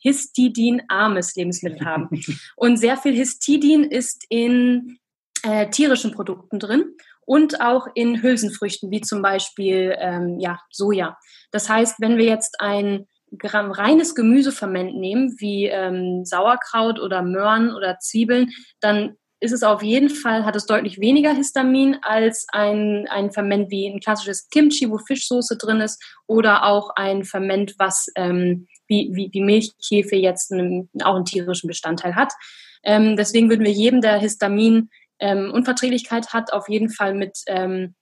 [0.00, 2.08] Histidin-armes Lebensmittel haben.
[2.56, 4.98] Und sehr viel Histidin ist in
[5.42, 6.84] äh, tierischen Produkten drin
[7.26, 11.16] und auch in Hülsenfrüchten, wie zum Beispiel ähm, ja, Soja.
[11.50, 13.06] Das heißt, wenn wir jetzt ein
[13.38, 19.82] Gramm reines Gemüseferment nehmen, wie ähm, Sauerkraut oder Möhren oder Zwiebeln, dann ist es auf
[19.82, 24.90] jeden Fall, hat es deutlich weniger Histamin als ein, ein Ferment wie ein klassisches Kimchi,
[24.90, 30.52] wo Fischsoße drin ist, oder auch ein Ferment, was ähm, wie, wie die Milchkäfe jetzt
[30.52, 32.32] einen, auch einen tierischen Bestandteil hat.
[32.82, 37.94] Ähm, deswegen würden wir jedem, der Histamin ähm, hat, auf jeden Fall mit ähm,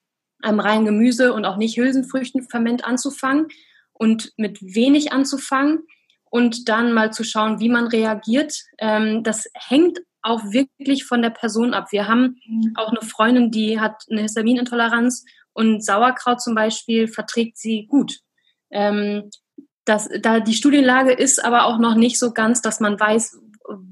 [0.42, 3.46] einem reinen Gemüse und auch nicht Hülsenfrüchten Ferment anzufangen
[3.92, 5.84] und mit wenig anzufangen
[6.30, 8.54] und dann mal zu schauen, wie man reagiert.
[8.78, 11.88] Ähm, das hängt auch wirklich von der Person ab.
[11.90, 12.72] Wir haben mhm.
[12.76, 18.18] auch eine Freundin, die hat eine Histaminintoleranz und Sauerkraut zum Beispiel verträgt sie gut.
[18.70, 19.30] Ähm,
[19.84, 23.38] das, da die Studienlage ist aber auch noch nicht so ganz, dass man weiß,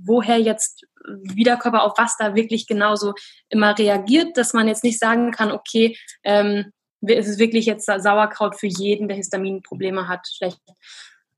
[0.04, 0.84] woher jetzt
[1.22, 3.14] wie der Körper auf was da wirklich genauso
[3.48, 8.58] immer reagiert, dass man jetzt nicht sagen kann, okay, ähm, es ist wirklich jetzt Sauerkraut
[8.58, 10.60] für jeden, der Histaminprobleme hat, schlecht.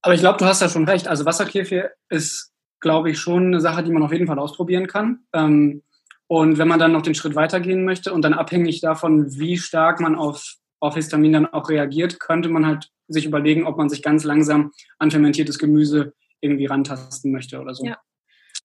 [0.02, 1.06] Aber ich glaube, du hast ja schon recht.
[1.06, 2.51] Also Wasserkefir ist
[2.82, 5.20] glaube ich, schon eine Sache, die man auf jeden Fall ausprobieren kann.
[5.32, 5.82] Ähm,
[6.26, 10.00] und wenn man dann noch den Schritt weitergehen möchte und dann abhängig davon, wie stark
[10.00, 14.02] man auf, auf Histamin dann auch reagiert, könnte man halt sich überlegen, ob man sich
[14.02, 17.86] ganz langsam an fermentiertes Gemüse irgendwie rantasten möchte oder so.
[17.86, 17.98] Ja.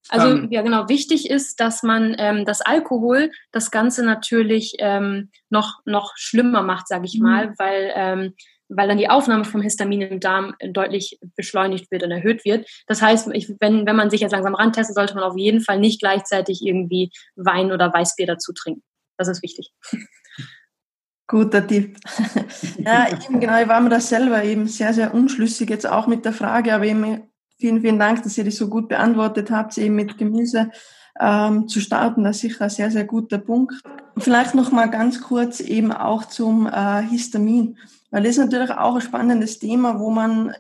[0.09, 5.29] Also ähm, ja genau, wichtig ist, dass man ähm, das Alkohol das Ganze natürlich ähm,
[5.49, 7.23] noch, noch schlimmer macht, sage ich mhm.
[7.23, 8.33] mal, weil ähm,
[8.69, 12.67] weil dann die Aufnahme vom Histamin im Darm deutlich beschleunigt wird und erhöht wird.
[12.87, 15.79] Das heißt, ich, wenn, wenn man sich jetzt langsam rantestet, sollte man auf jeden Fall
[15.79, 18.83] nicht gleichzeitig irgendwie Wein oder Weißbier dazu trinken.
[19.17, 19.71] Das ist wichtig.
[21.27, 21.97] Guter Tipp.
[22.77, 26.23] ja, eben genau, ich war mir das selber eben sehr, sehr unschlüssig jetzt auch mit
[26.23, 27.23] der Frage, aber eben
[27.59, 30.71] vielen, vielen Dank, dass ihr die so gut beantwortet habt, eben mit Gemüse
[31.19, 32.23] ähm, zu starten.
[32.23, 33.73] Das ist sicher ein sehr, sehr guter Punkt.
[34.17, 37.77] Vielleicht noch mal ganz kurz eben auch zum äh, Histamin.
[38.09, 40.53] Weil das ist natürlich auch ein spannendes Thema, wo man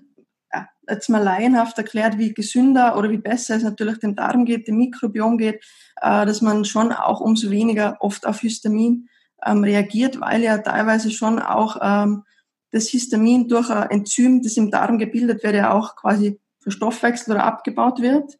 [0.89, 4.77] jetzt mal laienhaft erklärt, wie gesünder oder wie besser es natürlich dem Darm geht, dem
[4.77, 5.63] Mikrobiom geht,
[6.01, 9.09] äh, dass man schon auch umso weniger oft auf Histamin
[9.45, 12.23] ähm, reagiert, weil ja teilweise schon auch ähm,
[12.71, 17.45] das Histamin durch ein Enzym, das im Darm gebildet wird, ja auch quasi verstoffwechselt oder
[17.45, 18.37] abgebaut wird.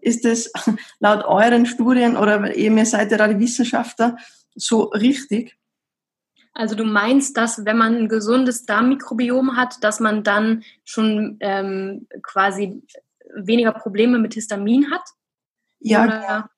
[0.00, 0.50] Ist das
[1.00, 4.16] laut euren Studien oder eben ihr seid ja die Wissenschaftler
[4.54, 5.56] so richtig?
[6.58, 12.08] Also du meinst, dass wenn man ein gesundes Darmmikrobiom hat, dass man dann schon ähm,
[12.20, 12.82] quasi
[13.32, 15.04] weniger Probleme mit Histamin hat?
[15.78, 16.04] Ja.
[16.04, 16.50] Oder,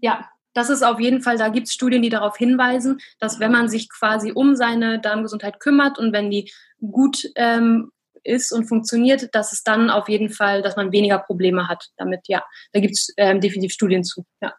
[0.00, 3.52] ja, das ist auf jeden Fall, da gibt es Studien, die darauf hinweisen, dass wenn
[3.52, 7.92] man sich quasi um seine Darmgesundheit kümmert und wenn die gut ähm,
[8.24, 12.22] ist und funktioniert, dass es dann auf jeden Fall, dass man weniger Probleme hat damit.
[12.26, 14.26] Ja, da gibt es ähm, definitiv Studien zu.
[14.42, 14.52] Ja.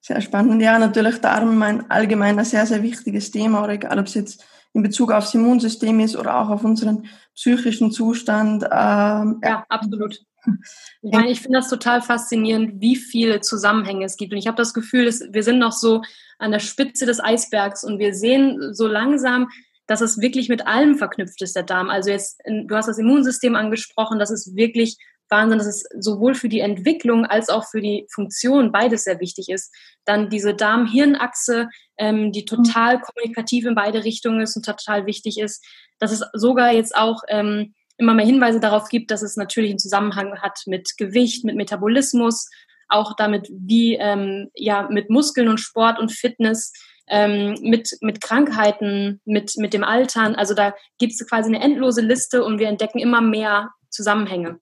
[0.00, 0.62] Sehr spannend.
[0.62, 4.44] Ja, natürlich Darm ein allgemein ein sehr, sehr wichtiges Thema, oder egal ob es jetzt
[4.72, 8.64] in Bezug aufs Immunsystem ist oder auch auf unseren psychischen Zustand.
[8.64, 10.20] Ähm, ja, absolut.
[11.02, 14.32] Ich meine, ich finde das total faszinierend, wie viele Zusammenhänge es gibt.
[14.32, 16.00] Und ich habe das Gefühl, dass wir sind noch so
[16.38, 19.48] an der Spitze des Eisbergs und wir sehen so langsam,
[19.86, 21.90] dass es wirklich mit allem verknüpft ist, der Darm.
[21.90, 24.96] Also jetzt, du hast das Immunsystem angesprochen, das ist wirklich
[25.30, 29.48] Wahnsinn, dass es sowohl für die Entwicklung als auch für die Funktion beides sehr wichtig
[29.48, 29.74] ist.
[30.04, 35.64] Dann diese Darm-Hirn-Achse, ähm, die total kommunikativ in beide Richtungen ist und total wichtig ist.
[35.98, 39.78] Dass es sogar jetzt auch ähm, immer mehr Hinweise darauf gibt, dass es natürlich einen
[39.78, 42.48] Zusammenhang hat mit Gewicht, mit Metabolismus,
[42.88, 46.72] auch damit, wie ähm, ja mit Muskeln und Sport und Fitness,
[47.08, 50.34] ähm, mit, mit Krankheiten, mit, mit dem Altern.
[50.34, 54.60] Also da gibt es quasi eine endlose Liste und wir entdecken immer mehr Zusammenhänge.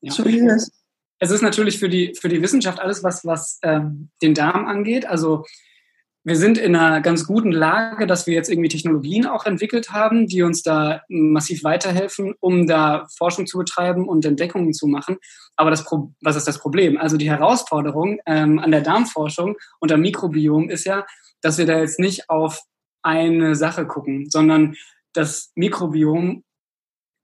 [0.00, 0.12] Ja.
[0.12, 0.70] So ist es.
[1.20, 5.06] Es ist natürlich für die, für die Wissenschaft alles, was, was ähm, den Darm angeht.
[5.06, 5.44] Also
[6.24, 10.26] wir sind in einer ganz guten Lage, dass wir jetzt irgendwie Technologien auch entwickelt haben,
[10.26, 15.16] die uns da massiv weiterhelfen, um da Forschung zu betreiben und Entdeckungen zu machen.
[15.56, 16.98] Aber das Pro was ist das Problem?
[16.98, 21.06] Also die Herausforderung ähm, an der Darmforschung und am Mikrobiom ist ja,
[21.40, 22.60] dass wir da jetzt nicht auf
[23.02, 24.74] eine Sache gucken, sondern
[25.14, 26.44] das Mikrobiom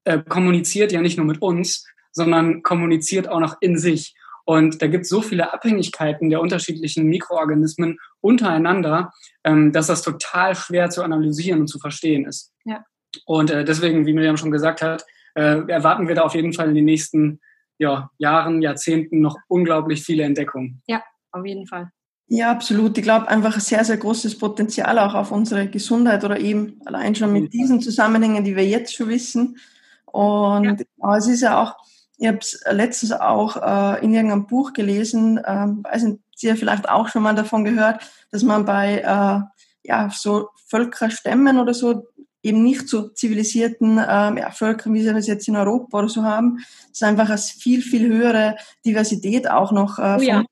[0.04, 4.14] äh, kommuniziert ja nicht nur mit uns, sondern kommuniziert auch noch in sich.
[4.46, 10.54] Und da gibt es so viele Abhängigkeiten der unterschiedlichen Mikroorganismen untereinander, ähm, dass das total
[10.54, 12.52] schwer zu analysieren und zu verstehen ist.
[12.64, 12.84] Ja.
[13.26, 16.68] Und äh, deswegen, wie Miriam schon gesagt hat, äh, erwarten wir da auf jeden Fall
[16.68, 17.40] in den nächsten
[17.78, 20.82] ja, Jahren, Jahrzehnten noch unglaublich viele Entdeckungen.
[20.86, 21.90] Ja, auf jeden Fall.
[22.26, 22.96] Ja, absolut.
[22.96, 27.14] Ich glaube einfach ein sehr, sehr großes Potenzial auch auf unsere Gesundheit oder eben allein
[27.14, 29.58] schon mit diesen Zusammenhängen, die wir jetzt schon wissen.
[30.06, 31.16] Und ja.
[31.16, 31.76] es ist ja auch,
[32.16, 36.56] ich habe es letztens auch äh, in irgendeinem Buch gelesen, ähm, weiß nicht, Sie ja
[36.56, 39.40] vielleicht auch schon mal davon gehört, dass man bei äh,
[39.88, 42.08] ja, so Völkerstämmen oder so
[42.42, 46.24] eben nicht so zivilisierten ähm, ja, Völkern, wie sie das jetzt in Europa oder so
[46.24, 46.58] haben,
[46.90, 50.44] dass einfach eine viel, viel höhere Diversität auch noch äh, oh, ja.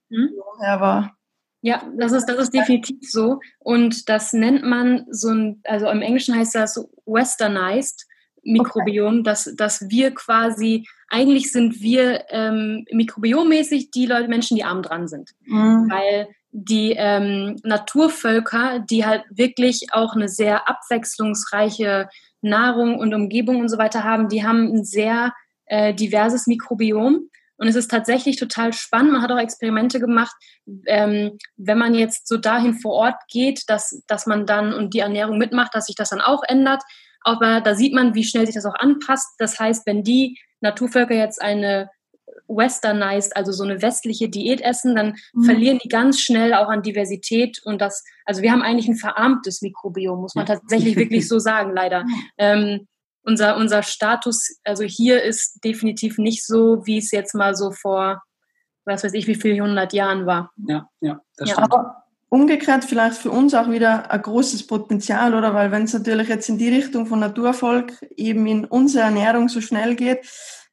[0.60, 1.16] Her war.
[1.60, 3.40] Ja, das ist, das ist definitiv so.
[3.58, 8.06] Und das nennt man so ein, also im Englischen heißt das westernized
[8.42, 9.22] Mikrobiom, okay.
[9.22, 15.08] dass, dass wir quasi, eigentlich sind wir ähm, mikrobiommäßig die Leute, Menschen, die arm dran
[15.08, 15.32] sind.
[15.44, 15.90] Mhm.
[15.90, 22.08] Weil die ähm, Naturvölker, die halt wirklich auch eine sehr abwechslungsreiche
[22.40, 25.34] Nahrung und Umgebung und so weiter haben, die haben ein sehr
[25.66, 27.28] äh, diverses Mikrobiom.
[27.56, 29.12] Und es ist tatsächlich total spannend.
[29.12, 30.34] Man hat auch Experimente gemacht,
[30.86, 35.00] ähm, wenn man jetzt so dahin vor Ort geht, dass, dass man dann und die
[35.00, 36.82] Ernährung mitmacht, dass sich das dann auch ändert.
[37.24, 39.34] Aber da sieht man, wie schnell sich das auch anpasst.
[39.38, 41.90] Das heißt, wenn die Naturvölker jetzt eine
[42.48, 45.44] westernized, also so eine westliche Diät essen, dann mhm.
[45.44, 49.62] verlieren die ganz schnell auch an Diversität und das, also wir haben eigentlich ein verarmtes
[49.62, 52.04] Mikrobiom, muss man tatsächlich wirklich so sagen, leider.
[52.38, 52.88] Ähm,
[53.24, 58.22] unser, unser Status, also hier ist definitiv nicht so, wie es jetzt mal so vor,
[58.84, 60.50] was weiß ich, wie viele hundert Jahren war.
[60.66, 61.54] Ja, ja, das ja.
[61.54, 61.72] stimmt.
[61.72, 62.01] Aber
[62.32, 65.52] umgekehrt vielleicht für uns auch wieder ein großes Potenzial, oder?
[65.52, 69.60] Weil wenn es natürlich jetzt in die Richtung von Naturvolk eben in unsere Ernährung so
[69.60, 70.26] schnell geht,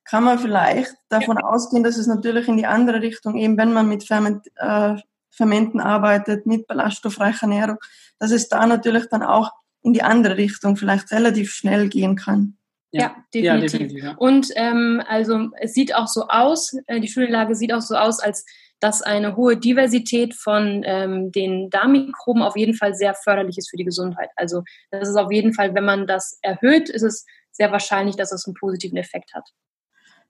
[0.06, 1.43] kann man vielleicht davon ja.
[1.43, 4.95] ausgehen, dass es natürlich in die andere Richtung, eben wenn man mit Ferment, äh,
[5.32, 7.76] Fermenten arbeitet, mit ballaststoffreicher Ernährung,
[8.19, 12.56] dass es da natürlich dann auch in die andere Richtung vielleicht relativ schnell gehen kann.
[12.91, 13.43] Ja, definitiv.
[13.43, 14.15] Ja, definitiv ja.
[14.15, 18.22] Und ähm, also es sieht auch so aus, äh, die Studienlage sieht auch so aus,
[18.22, 18.45] als
[18.80, 23.78] dass eine hohe Diversität von ähm, den Darmmikroben auf jeden Fall sehr förderlich ist für
[23.78, 24.30] die Gesundheit.
[24.36, 28.32] Also das ist auf jeden Fall, wenn man das erhöht, ist es sehr wahrscheinlich, dass
[28.32, 29.50] es einen positiven Effekt hat.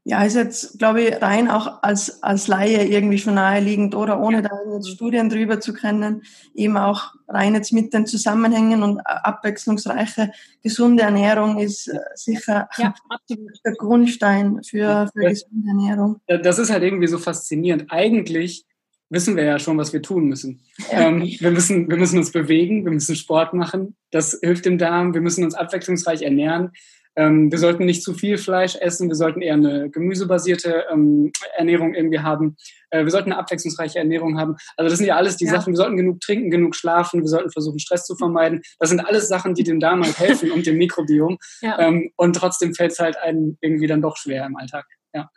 [0.05, 4.41] Ja, ist jetzt, glaube ich, rein auch als, als Laie irgendwie schon naheliegend oder ohne
[4.41, 6.23] da jetzt Studien drüber zu kennen,
[6.55, 10.31] eben auch rein jetzt mit den Zusammenhängen und abwechslungsreiche,
[10.63, 12.93] gesunde Ernährung ist äh, sicher ja,
[13.65, 16.21] der Grundstein für, für gesunde Ernährung.
[16.27, 17.85] Das ist halt irgendwie so faszinierend.
[17.89, 18.65] Eigentlich
[19.09, 20.61] wissen wir ja schon, was wir tun müssen.
[20.91, 23.95] Ähm, wir, müssen wir müssen uns bewegen, wir müssen Sport machen.
[24.11, 25.13] Das hilft dem Darm.
[25.13, 26.71] Wir müssen uns abwechslungsreich ernähren.
[27.19, 31.93] Ähm, wir sollten nicht zu viel Fleisch essen, wir sollten eher eine gemüsebasierte ähm, Ernährung
[31.93, 32.55] irgendwie haben.
[32.91, 34.55] Äh, wir sollten eine abwechslungsreiche Ernährung haben.
[34.77, 35.51] Also das sind ja alles die ja.
[35.51, 35.73] Sachen.
[35.73, 38.61] Wir sollten genug trinken, genug schlafen, wir sollten versuchen, Stress zu vermeiden.
[38.79, 41.37] Das sind alles Sachen, die dem Darm halt helfen und dem Mikrobiom.
[41.59, 41.77] Ja.
[41.79, 44.85] Ähm, und trotzdem fällt es halt einem irgendwie dann doch schwer im Alltag.
[45.13, 45.29] Ja.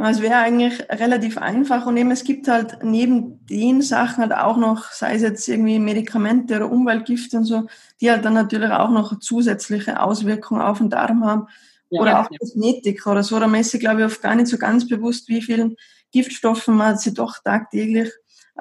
[0.00, 4.56] Es wäre eigentlich relativ einfach und eben es gibt halt neben den Sachen halt auch
[4.56, 7.66] noch, sei es jetzt irgendwie Medikamente oder Umweltgifte und so,
[8.00, 11.48] die halt dann natürlich auch noch zusätzliche Auswirkungen auf den Darm haben.
[11.90, 12.38] Ja, oder auch ja.
[12.38, 13.40] Kosmetik oder so.
[13.40, 15.74] Da messe ich, glaube ich, oft gar nicht so ganz bewusst, wie vielen
[16.12, 18.10] Giftstoffen man sie doch tagtäglich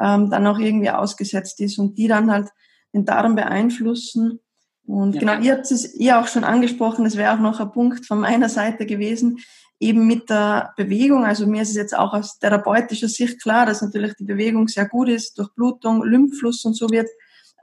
[0.02, 2.50] ähm, dann auch irgendwie ausgesetzt ist und die dann halt
[2.94, 4.40] den Darm beeinflussen.
[4.86, 5.20] Und ja.
[5.20, 8.20] genau, ihr habt es ihr auch schon angesprochen, das wäre auch noch ein Punkt von
[8.20, 9.40] meiner Seite gewesen
[9.80, 13.82] eben mit der Bewegung, also mir ist es jetzt auch aus therapeutischer Sicht klar, dass
[13.82, 17.08] natürlich die Bewegung sehr gut ist, durch Blutung, Lymphfluss und so wird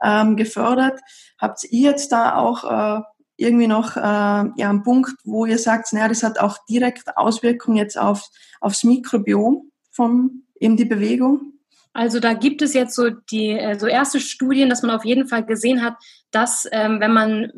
[0.01, 0.99] ähm, gefördert.
[1.37, 3.01] Habt ihr jetzt da auch äh,
[3.37, 7.77] irgendwie noch äh, ja, einen Punkt, wo ihr sagt, naja, das hat auch direkt Auswirkungen
[7.77, 8.29] jetzt auf,
[8.61, 11.53] aufs Mikrobiom von eben die Bewegung?
[11.93, 15.27] Also da gibt es jetzt so die äh, so erste Studien, dass man auf jeden
[15.27, 15.95] Fall gesehen hat,
[16.31, 17.51] dass ähm, wenn man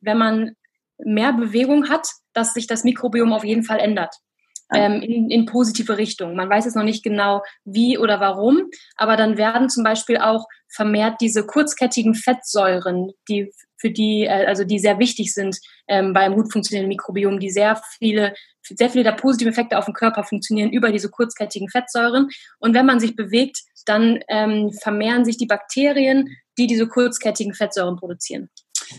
[0.00, 0.56] wenn man
[1.04, 4.14] mehr Bewegung hat, dass sich das Mikrobiom auf jeden Fall ändert.
[4.72, 6.36] Ähm, in, in positive Richtung.
[6.36, 10.46] Man weiß jetzt noch nicht genau, wie oder warum, aber dann werden zum Beispiel auch
[10.68, 15.58] vermehrt diese kurzkettigen Fettsäuren, die für die, äh, also die sehr wichtig sind
[15.88, 19.94] ähm, beim gut funktionierenden Mikrobiom, die sehr viele, sehr viele der positiven Effekte auf den
[19.94, 22.28] Körper funktionieren über diese kurzkettigen Fettsäuren.
[22.60, 27.96] Und wenn man sich bewegt, dann ähm, vermehren sich die Bakterien, die diese kurzkettigen Fettsäuren
[27.96, 28.50] produzieren.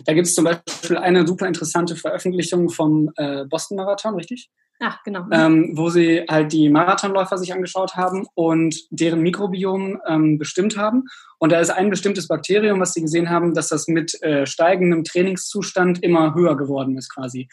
[0.06, 4.50] Da gibt es zum Beispiel eine super interessante Veröffentlichung vom äh, Boston Marathon, richtig?
[4.84, 5.26] Ach, genau.
[5.32, 11.04] Ähm, wo sie halt die Marathonläufer sich angeschaut haben und deren Mikrobiom ähm, bestimmt haben.
[11.38, 15.04] Und da ist ein bestimmtes Bakterium, was sie gesehen haben, dass das mit äh, steigendem
[15.04, 17.48] Trainingszustand immer höher geworden ist quasi.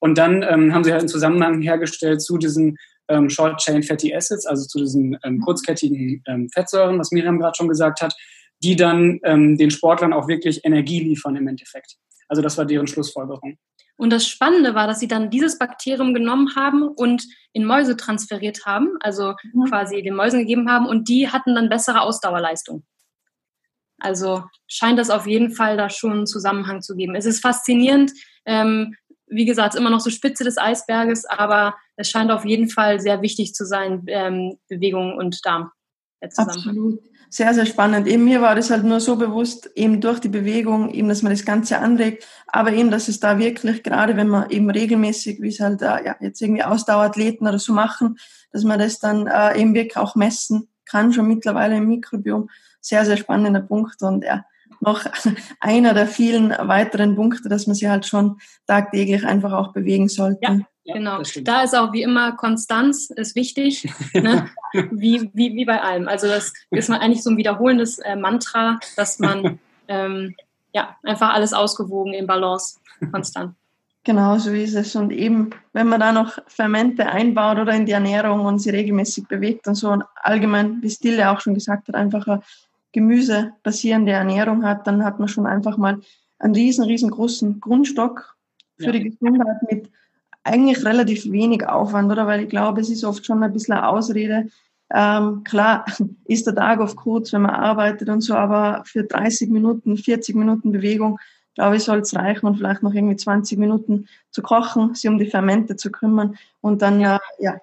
[0.00, 2.76] Und dann ähm, haben sie halt einen Zusammenhang hergestellt zu diesen
[3.06, 7.54] ähm, Short Chain Fatty Acids, also zu diesen ähm, kurzkettigen ähm, Fettsäuren, was Miriam gerade
[7.56, 8.12] schon gesagt hat,
[8.62, 11.96] die dann ähm, den Sportlern auch wirklich Energie liefern im Endeffekt.
[12.28, 13.58] Also das war deren Schlussfolgerung.
[13.96, 18.64] Und das Spannende war, dass sie dann dieses Bakterium genommen haben und in Mäuse transferiert
[18.64, 19.66] haben, also mhm.
[19.66, 22.84] quasi den Mäusen gegeben haben und die hatten dann bessere Ausdauerleistung.
[23.98, 27.14] Also scheint das auf jeden Fall da schon einen Zusammenhang zu geben.
[27.14, 28.12] Es ist faszinierend,
[28.46, 28.96] ähm,
[29.26, 33.22] wie gesagt, immer noch so Spitze des Eisberges, aber es scheint auf jeden Fall sehr
[33.22, 35.70] wichtig zu sein, ähm, Bewegung und Darm.
[36.36, 37.00] Absolut
[37.32, 38.06] sehr, sehr spannend.
[38.08, 41.32] Eben mir war das halt nur so bewusst, eben durch die Bewegung, eben, dass man
[41.32, 45.48] das Ganze anregt, aber eben, dass es da wirklich, gerade wenn man eben regelmäßig, wie
[45.48, 48.18] es halt äh, ja, jetzt irgendwie Ausdauerathleten oder so machen,
[48.52, 52.50] dass man das dann äh, eben wirklich auch messen kann, schon mittlerweile im Mikrobiom.
[52.82, 54.44] Sehr, sehr spannender Punkt und ja,
[54.80, 55.02] noch
[55.60, 60.40] einer der vielen weiteren Punkte, dass man sich halt schon tagtäglich einfach auch bewegen sollte.
[60.42, 60.58] Ja.
[60.84, 61.22] Ja, genau.
[61.42, 64.48] Da ist auch wie immer Konstanz ist wichtig, ne?
[64.90, 66.08] wie, wie, wie bei allem.
[66.08, 70.34] Also das ist man eigentlich so ein wiederholendes äh, Mantra, dass man ähm,
[70.72, 72.80] ja einfach alles ausgewogen in Balance,
[73.12, 73.54] konstant.
[74.04, 74.96] Genau, so ist es.
[74.96, 79.28] Und eben, wenn man da noch Fermente einbaut oder in die Ernährung und sie regelmäßig
[79.28, 82.42] bewegt und so und allgemein, wie Stille auch schon gesagt hat, einfach eine
[82.90, 86.00] gemüsebasierende Ernährung hat, dann hat man schon einfach mal
[86.40, 88.36] einen riesen, riesengroßen Grundstock
[88.76, 88.92] für ja.
[88.92, 89.88] die Gesundheit mit
[90.44, 92.26] eigentlich relativ wenig Aufwand, oder?
[92.26, 94.48] Weil ich glaube, es ist oft schon ein bisschen eine Ausrede.
[94.92, 95.86] Ähm, klar
[96.24, 100.34] ist der Tag oft kurz, wenn man arbeitet und so, aber für 30 Minuten, 40
[100.34, 101.18] Minuten Bewegung,
[101.54, 105.18] glaube ich, soll es reichen und vielleicht noch irgendwie 20 Minuten zu kochen, sich um
[105.18, 107.58] die Fermente zu kümmern und dann, ja, ja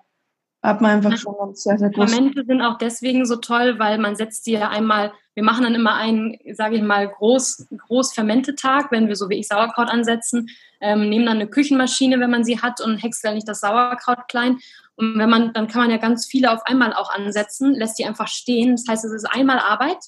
[0.62, 2.12] hat man einfach schon ein sehr, sehr groß.
[2.12, 5.74] Fermente sind auch deswegen so toll, weil man setzt sie ja einmal, wir machen dann
[5.74, 10.50] immer einen, sage ich mal, groß, groß Fermentetag, wenn wir so wie ich Sauerkraut ansetzen,
[10.82, 14.60] ähm, nehmen dann eine Küchenmaschine, wenn man sie hat und häckseln nicht das Sauerkraut klein.
[14.96, 18.06] Und wenn man, dann kann man ja ganz viele auf einmal auch ansetzen, lässt die
[18.06, 18.72] einfach stehen.
[18.72, 20.00] Das heißt, es ist einmal Arbeit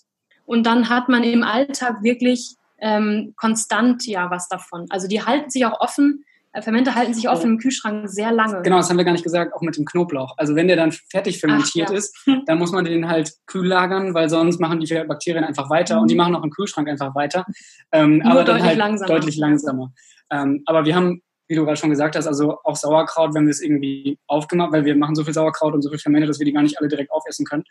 [0.46, 4.88] und dann hat man im Alltag wirklich ähm, konstant ja was davon.
[4.90, 6.26] Also die halten sich auch offen
[6.60, 8.62] Fermente halten sich oft im Kühlschrank sehr lange.
[8.62, 10.38] Genau, das haben wir gar nicht gesagt, auch mit dem Knoblauch.
[10.38, 11.98] Also wenn der dann fertig fermentiert Ach, ja.
[11.98, 15.96] ist, dann muss man den halt kühl lagern, weil sonst machen die Bakterien einfach weiter
[15.96, 16.02] mhm.
[16.02, 16.20] und die mhm.
[16.20, 17.46] machen auch im Kühlschrank einfach weiter.
[17.94, 19.14] Ähm, Nur aber deutlich halt langsamer.
[19.14, 19.94] deutlich langsamer.
[20.30, 23.52] Ähm, aber wir haben, wie du gerade schon gesagt hast, also auch Sauerkraut, wenn wir
[23.52, 26.46] es irgendwie aufgemacht, weil wir machen so viel Sauerkraut und so viel Fermente, dass wir
[26.46, 27.64] die gar nicht alle direkt aufessen können.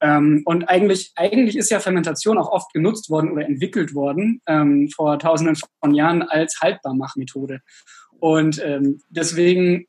[0.00, 4.88] Ähm, und eigentlich, eigentlich ist ja Fermentation auch oft genutzt worden oder entwickelt worden ähm,
[4.94, 7.60] vor tausenden von Jahren als Haltbarmachmethode.
[8.24, 9.84] Und ähm, deswegen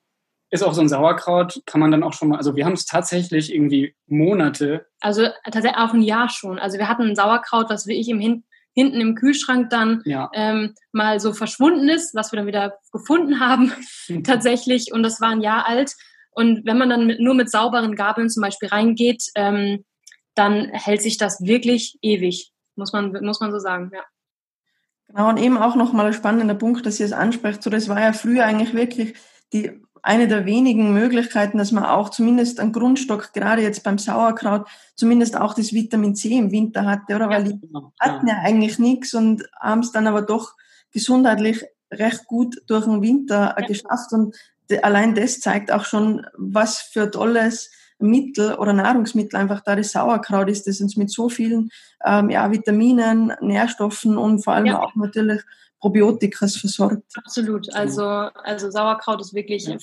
[0.49, 2.85] ist auch so ein Sauerkraut, kann man dann auch schon mal, also wir haben es
[2.85, 4.87] tatsächlich irgendwie Monate.
[4.99, 6.59] Also tatsächlich auch ein Jahr schon.
[6.59, 10.29] Also wir hatten ein Sauerkraut, was wie ich im Hin hinten im Kühlschrank dann ja.
[10.33, 13.71] ähm, mal so verschwunden ist, was wir dann wieder gefunden haben
[14.25, 14.91] tatsächlich.
[14.91, 15.93] Und das war ein Jahr alt.
[16.31, 19.85] Und wenn man dann mit, nur mit sauberen Gabeln zum Beispiel reingeht, ähm,
[20.33, 24.03] dann hält sich das wirklich ewig, muss man, muss man so sagen, ja.
[25.07, 27.63] Genau, und eben auch nochmal ein spannender Punkt, dass ihr es ansprecht.
[27.63, 29.15] So, das war ja früher eigentlich wirklich
[29.53, 34.67] die, eine der wenigen Möglichkeiten, dass man auch zumindest einen Grundstock, gerade jetzt beim Sauerkraut,
[34.95, 37.29] zumindest auch das Vitamin C im Winter hatte, oder?
[37.29, 40.53] Weil die genau, hatten ja eigentlich nichts und haben es dann aber doch
[40.91, 43.65] gesundheitlich recht gut durch den Winter ja.
[43.65, 44.11] geschafft.
[44.11, 44.35] Und
[44.83, 47.71] allein das zeigt auch schon, was für tolles
[48.09, 51.69] Mittel oder Nahrungsmittel einfach da das Sauerkraut ist, das uns mit so vielen
[52.05, 54.79] ähm, ja, Vitaminen, Nährstoffen und vor allem ja.
[54.79, 55.41] auch natürlich
[55.85, 57.03] Probiotikas versorgt.
[57.15, 57.71] Absolut.
[57.75, 59.77] Also, also Sauerkraut ist wirklich ja.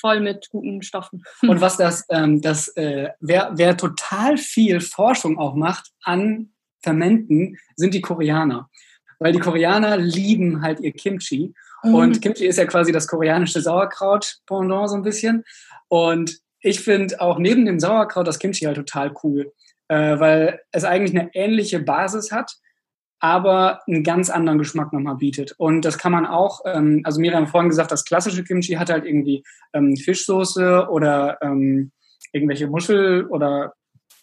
[0.00, 1.24] voll mit guten Stoffen.
[1.42, 7.58] Und was das, ähm, das äh, wer, wer total viel Forschung auch macht an Fermenten,
[7.76, 8.70] sind die Koreaner.
[9.18, 11.52] Weil die Koreaner lieben halt ihr Kimchi.
[11.82, 11.94] Mhm.
[11.94, 15.44] Und Kimchi ist ja quasi das koreanische Sauerkraut-Pendant so ein bisschen.
[15.88, 19.52] Und ich finde auch neben dem Sauerkraut das Kimchi halt total cool,
[19.88, 22.56] äh, weil es eigentlich eine ähnliche Basis hat,
[23.18, 25.54] aber einen ganz anderen Geschmack nochmal bietet.
[25.58, 29.04] Und das kann man auch, ähm, also Miriam vorhin gesagt, das klassische Kimchi hat halt
[29.04, 31.92] irgendwie ähm, Fischsoße oder ähm,
[32.32, 33.74] irgendwelche Muschel oder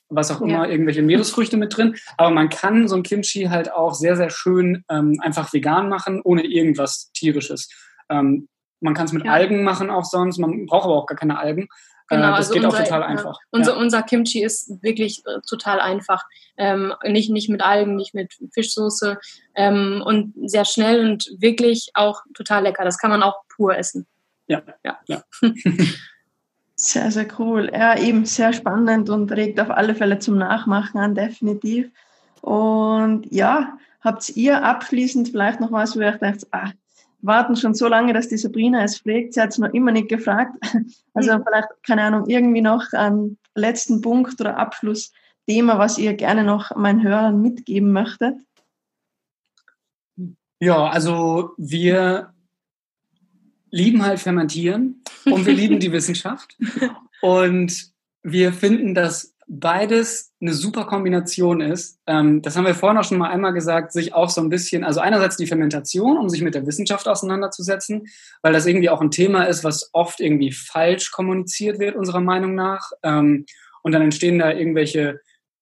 [0.09, 0.71] was auch immer, ja.
[0.71, 1.95] irgendwelche Meeresfrüchte mit drin.
[2.17, 6.21] Aber man kann so ein Kimchi halt auch sehr, sehr schön ähm, einfach vegan machen,
[6.23, 7.69] ohne irgendwas tierisches.
[8.09, 8.47] Ähm,
[8.81, 9.31] man kann es mit ja.
[9.31, 11.67] Algen machen auch sonst, man braucht aber auch gar keine Algen.
[12.09, 13.37] Genau, äh, das also geht unser, auch total einfach.
[13.51, 13.77] Unser, ja.
[13.79, 16.23] unser Kimchi ist wirklich äh, total einfach.
[16.57, 19.17] Ähm, nicht, nicht mit Algen, nicht mit Fischsoße
[19.55, 22.83] ähm, und sehr schnell und wirklich auch total lecker.
[22.83, 24.07] Das kann man auch pur essen.
[24.47, 24.97] Ja, ja.
[25.05, 25.23] ja.
[26.75, 27.69] sehr, sehr cool.
[27.71, 31.91] Ja, eben sehr spannend und regt auf alle Fälle zum Nachmachen an, definitiv.
[32.41, 36.71] Und ja, habt ihr abschließend vielleicht noch was, wo ihr denkt, ah,
[37.21, 39.33] warten schon so lange, dass die Sabrina es pflegt.
[39.33, 40.55] Sie hat es noch immer nicht gefragt.
[41.13, 41.43] Also mhm.
[41.45, 47.03] vielleicht, keine Ahnung, irgendwie noch einen letzten Punkt oder Abschlussthema, was ihr gerne noch meinen
[47.03, 48.35] Hörern mitgeben möchtet.
[50.61, 52.33] Ja, also wir
[53.69, 56.57] lieben halt Fermentieren und wir lieben die Wissenschaft.
[57.21, 57.91] Und
[58.23, 61.99] wir finden, dass beides eine super Kombination ist.
[62.05, 64.83] Ähm, das haben wir vorhin auch schon mal einmal gesagt, sich auch so ein bisschen,
[64.83, 68.03] also einerseits die Fermentation, um sich mit der Wissenschaft auseinanderzusetzen,
[68.43, 72.53] weil das irgendwie auch ein Thema ist, was oft irgendwie falsch kommuniziert wird, unserer Meinung
[72.53, 72.91] nach.
[73.01, 73.45] Ähm,
[73.81, 75.19] und dann entstehen da irgendwelche,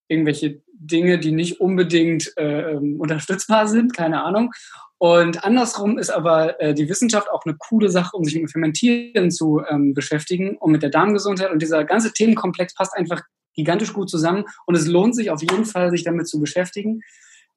[0.09, 4.51] irgendwelche Dinge, die nicht unbedingt äh, ähm, unterstützbar sind, keine Ahnung.
[4.99, 9.31] Und andersrum ist aber äh, die Wissenschaft auch eine coole Sache, um sich mit Fermentieren
[9.31, 11.51] zu ähm, beschäftigen und mit der Darmgesundheit.
[11.51, 13.21] Und dieser ganze Themenkomplex passt einfach
[13.58, 17.01] gigantisch gut zusammen und es lohnt sich auf jeden Fall, sich damit zu beschäftigen.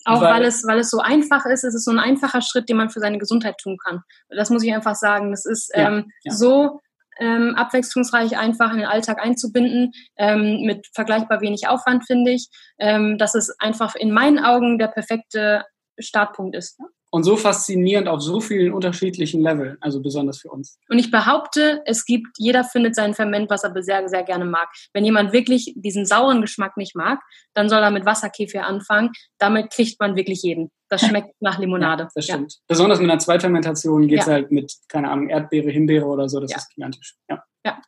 [0.07, 2.69] Auch weil, weil, es, weil es so einfach ist, es ist so ein einfacher Schritt,
[2.69, 4.01] den man für seine Gesundheit tun kann.
[4.31, 5.31] Das muss ich einfach sagen.
[5.31, 6.33] Das ist ähm, ja, ja.
[6.33, 6.81] so
[7.21, 12.49] ähm, abwechslungsreich einfach in den Alltag einzubinden, ähm, mit vergleichbar wenig Aufwand, finde ich,
[12.79, 15.67] ähm, dass es einfach in meinen Augen der perfekte
[15.99, 16.81] Startpunkt ist.
[16.81, 16.87] Ne?
[17.11, 20.79] Und so faszinierend auf so vielen unterschiedlichen Leveln, also besonders für uns.
[20.89, 24.69] Und ich behaupte, es gibt, jeder findet sein Ferment, was er sehr, sehr gerne mag.
[24.93, 27.21] Wenn jemand wirklich diesen sauren Geschmack nicht mag,
[27.53, 29.11] dann soll er mit Wasserkefir anfangen.
[29.39, 30.71] Damit kriegt man wirklich jeden.
[30.89, 32.05] Das schmeckt nach Limonade.
[32.05, 32.53] Ja, das stimmt.
[32.53, 32.59] Ja.
[32.69, 34.35] Besonders mit einer Zweitfermentation geht es ja.
[34.35, 36.41] halt mit, keine Ahnung, Erdbeere, Himbeere oder so.
[36.41, 37.17] Das ist gigantisch.
[37.29, 37.43] Ja.
[37.67, 37.81] ja.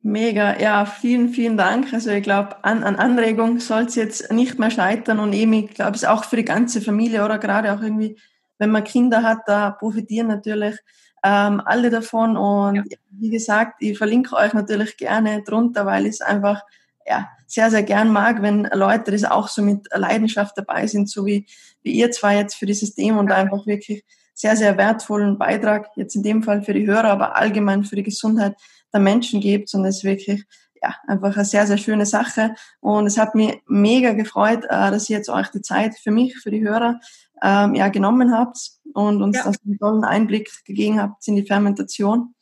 [0.00, 1.92] Mega, ja, vielen, vielen Dank.
[1.92, 5.74] Also ich glaube, an, an Anregung soll es jetzt nicht mehr scheitern und eben, ich
[5.74, 8.16] glaube, es ist auch für die ganze Familie oder gerade auch irgendwie
[8.58, 10.76] wenn man Kinder hat, da profitieren natürlich
[11.24, 12.36] ähm, alle davon.
[12.36, 12.82] Und ja.
[13.10, 16.62] wie gesagt, ich verlinke euch natürlich gerne drunter, weil ich es einfach
[17.06, 21.24] ja, sehr, sehr gern mag, wenn Leute das auch so mit Leidenschaft dabei sind, so
[21.24, 21.46] wie,
[21.82, 24.04] wie ihr zwei jetzt für dieses Thema und einfach wirklich
[24.34, 28.04] sehr, sehr wertvollen Beitrag, jetzt in dem Fall für die Hörer, aber allgemein für die
[28.04, 28.54] Gesundheit
[28.92, 29.72] der Menschen gibt.
[29.74, 30.44] Und es ist wirklich
[30.82, 32.54] ja, einfach eine sehr, sehr schöne Sache.
[32.80, 36.36] Und es hat mich mega gefreut, äh, dass ihr jetzt euch die Zeit für mich,
[36.38, 37.00] für die Hörer
[37.42, 38.58] ähm, ja, genommen habt
[38.94, 39.44] und uns ja.
[39.44, 42.34] einen tollen Einblick gegeben habt in die Fermentation.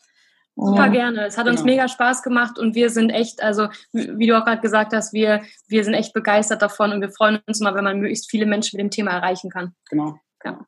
[0.58, 1.26] Super gerne.
[1.26, 1.72] Es hat uns genau.
[1.72, 5.42] mega Spaß gemacht und wir sind echt, also wie du auch gerade gesagt hast, wir,
[5.68, 8.78] wir sind echt begeistert davon und wir freuen uns mal, wenn man möglichst viele Menschen
[8.78, 9.74] mit dem Thema erreichen kann.
[9.90, 10.18] Genau.
[10.42, 10.66] Ja.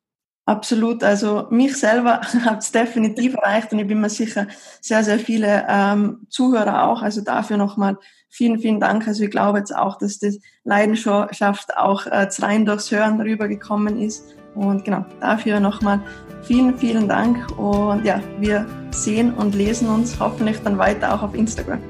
[0.49, 1.05] Absolut.
[1.05, 4.47] Also mich selber hat es definitiv erreicht und ich bin mir sicher,
[4.81, 7.03] sehr, sehr viele ähm, Zuhörer auch.
[7.03, 7.99] Also dafür nochmal
[8.31, 9.07] vielen, vielen Dank.
[9.07, 14.25] Also ich glaube jetzt auch, dass die Leidenschaft auch äh, rein durchs Hören rübergekommen ist
[14.55, 16.01] Und genau, dafür nochmal
[16.45, 17.37] vielen, vielen Dank.
[17.59, 21.81] Und ja, wir sehen und lesen uns hoffentlich dann weiter auch auf Instagram.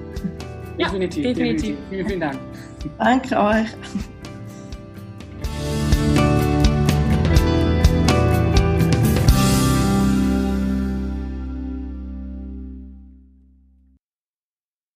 [0.78, 1.22] Ja, definitiv.
[1.22, 1.76] definitiv.
[1.76, 1.76] definitiv.
[1.90, 2.38] Vielen, vielen Dank.
[2.98, 3.68] Danke euch.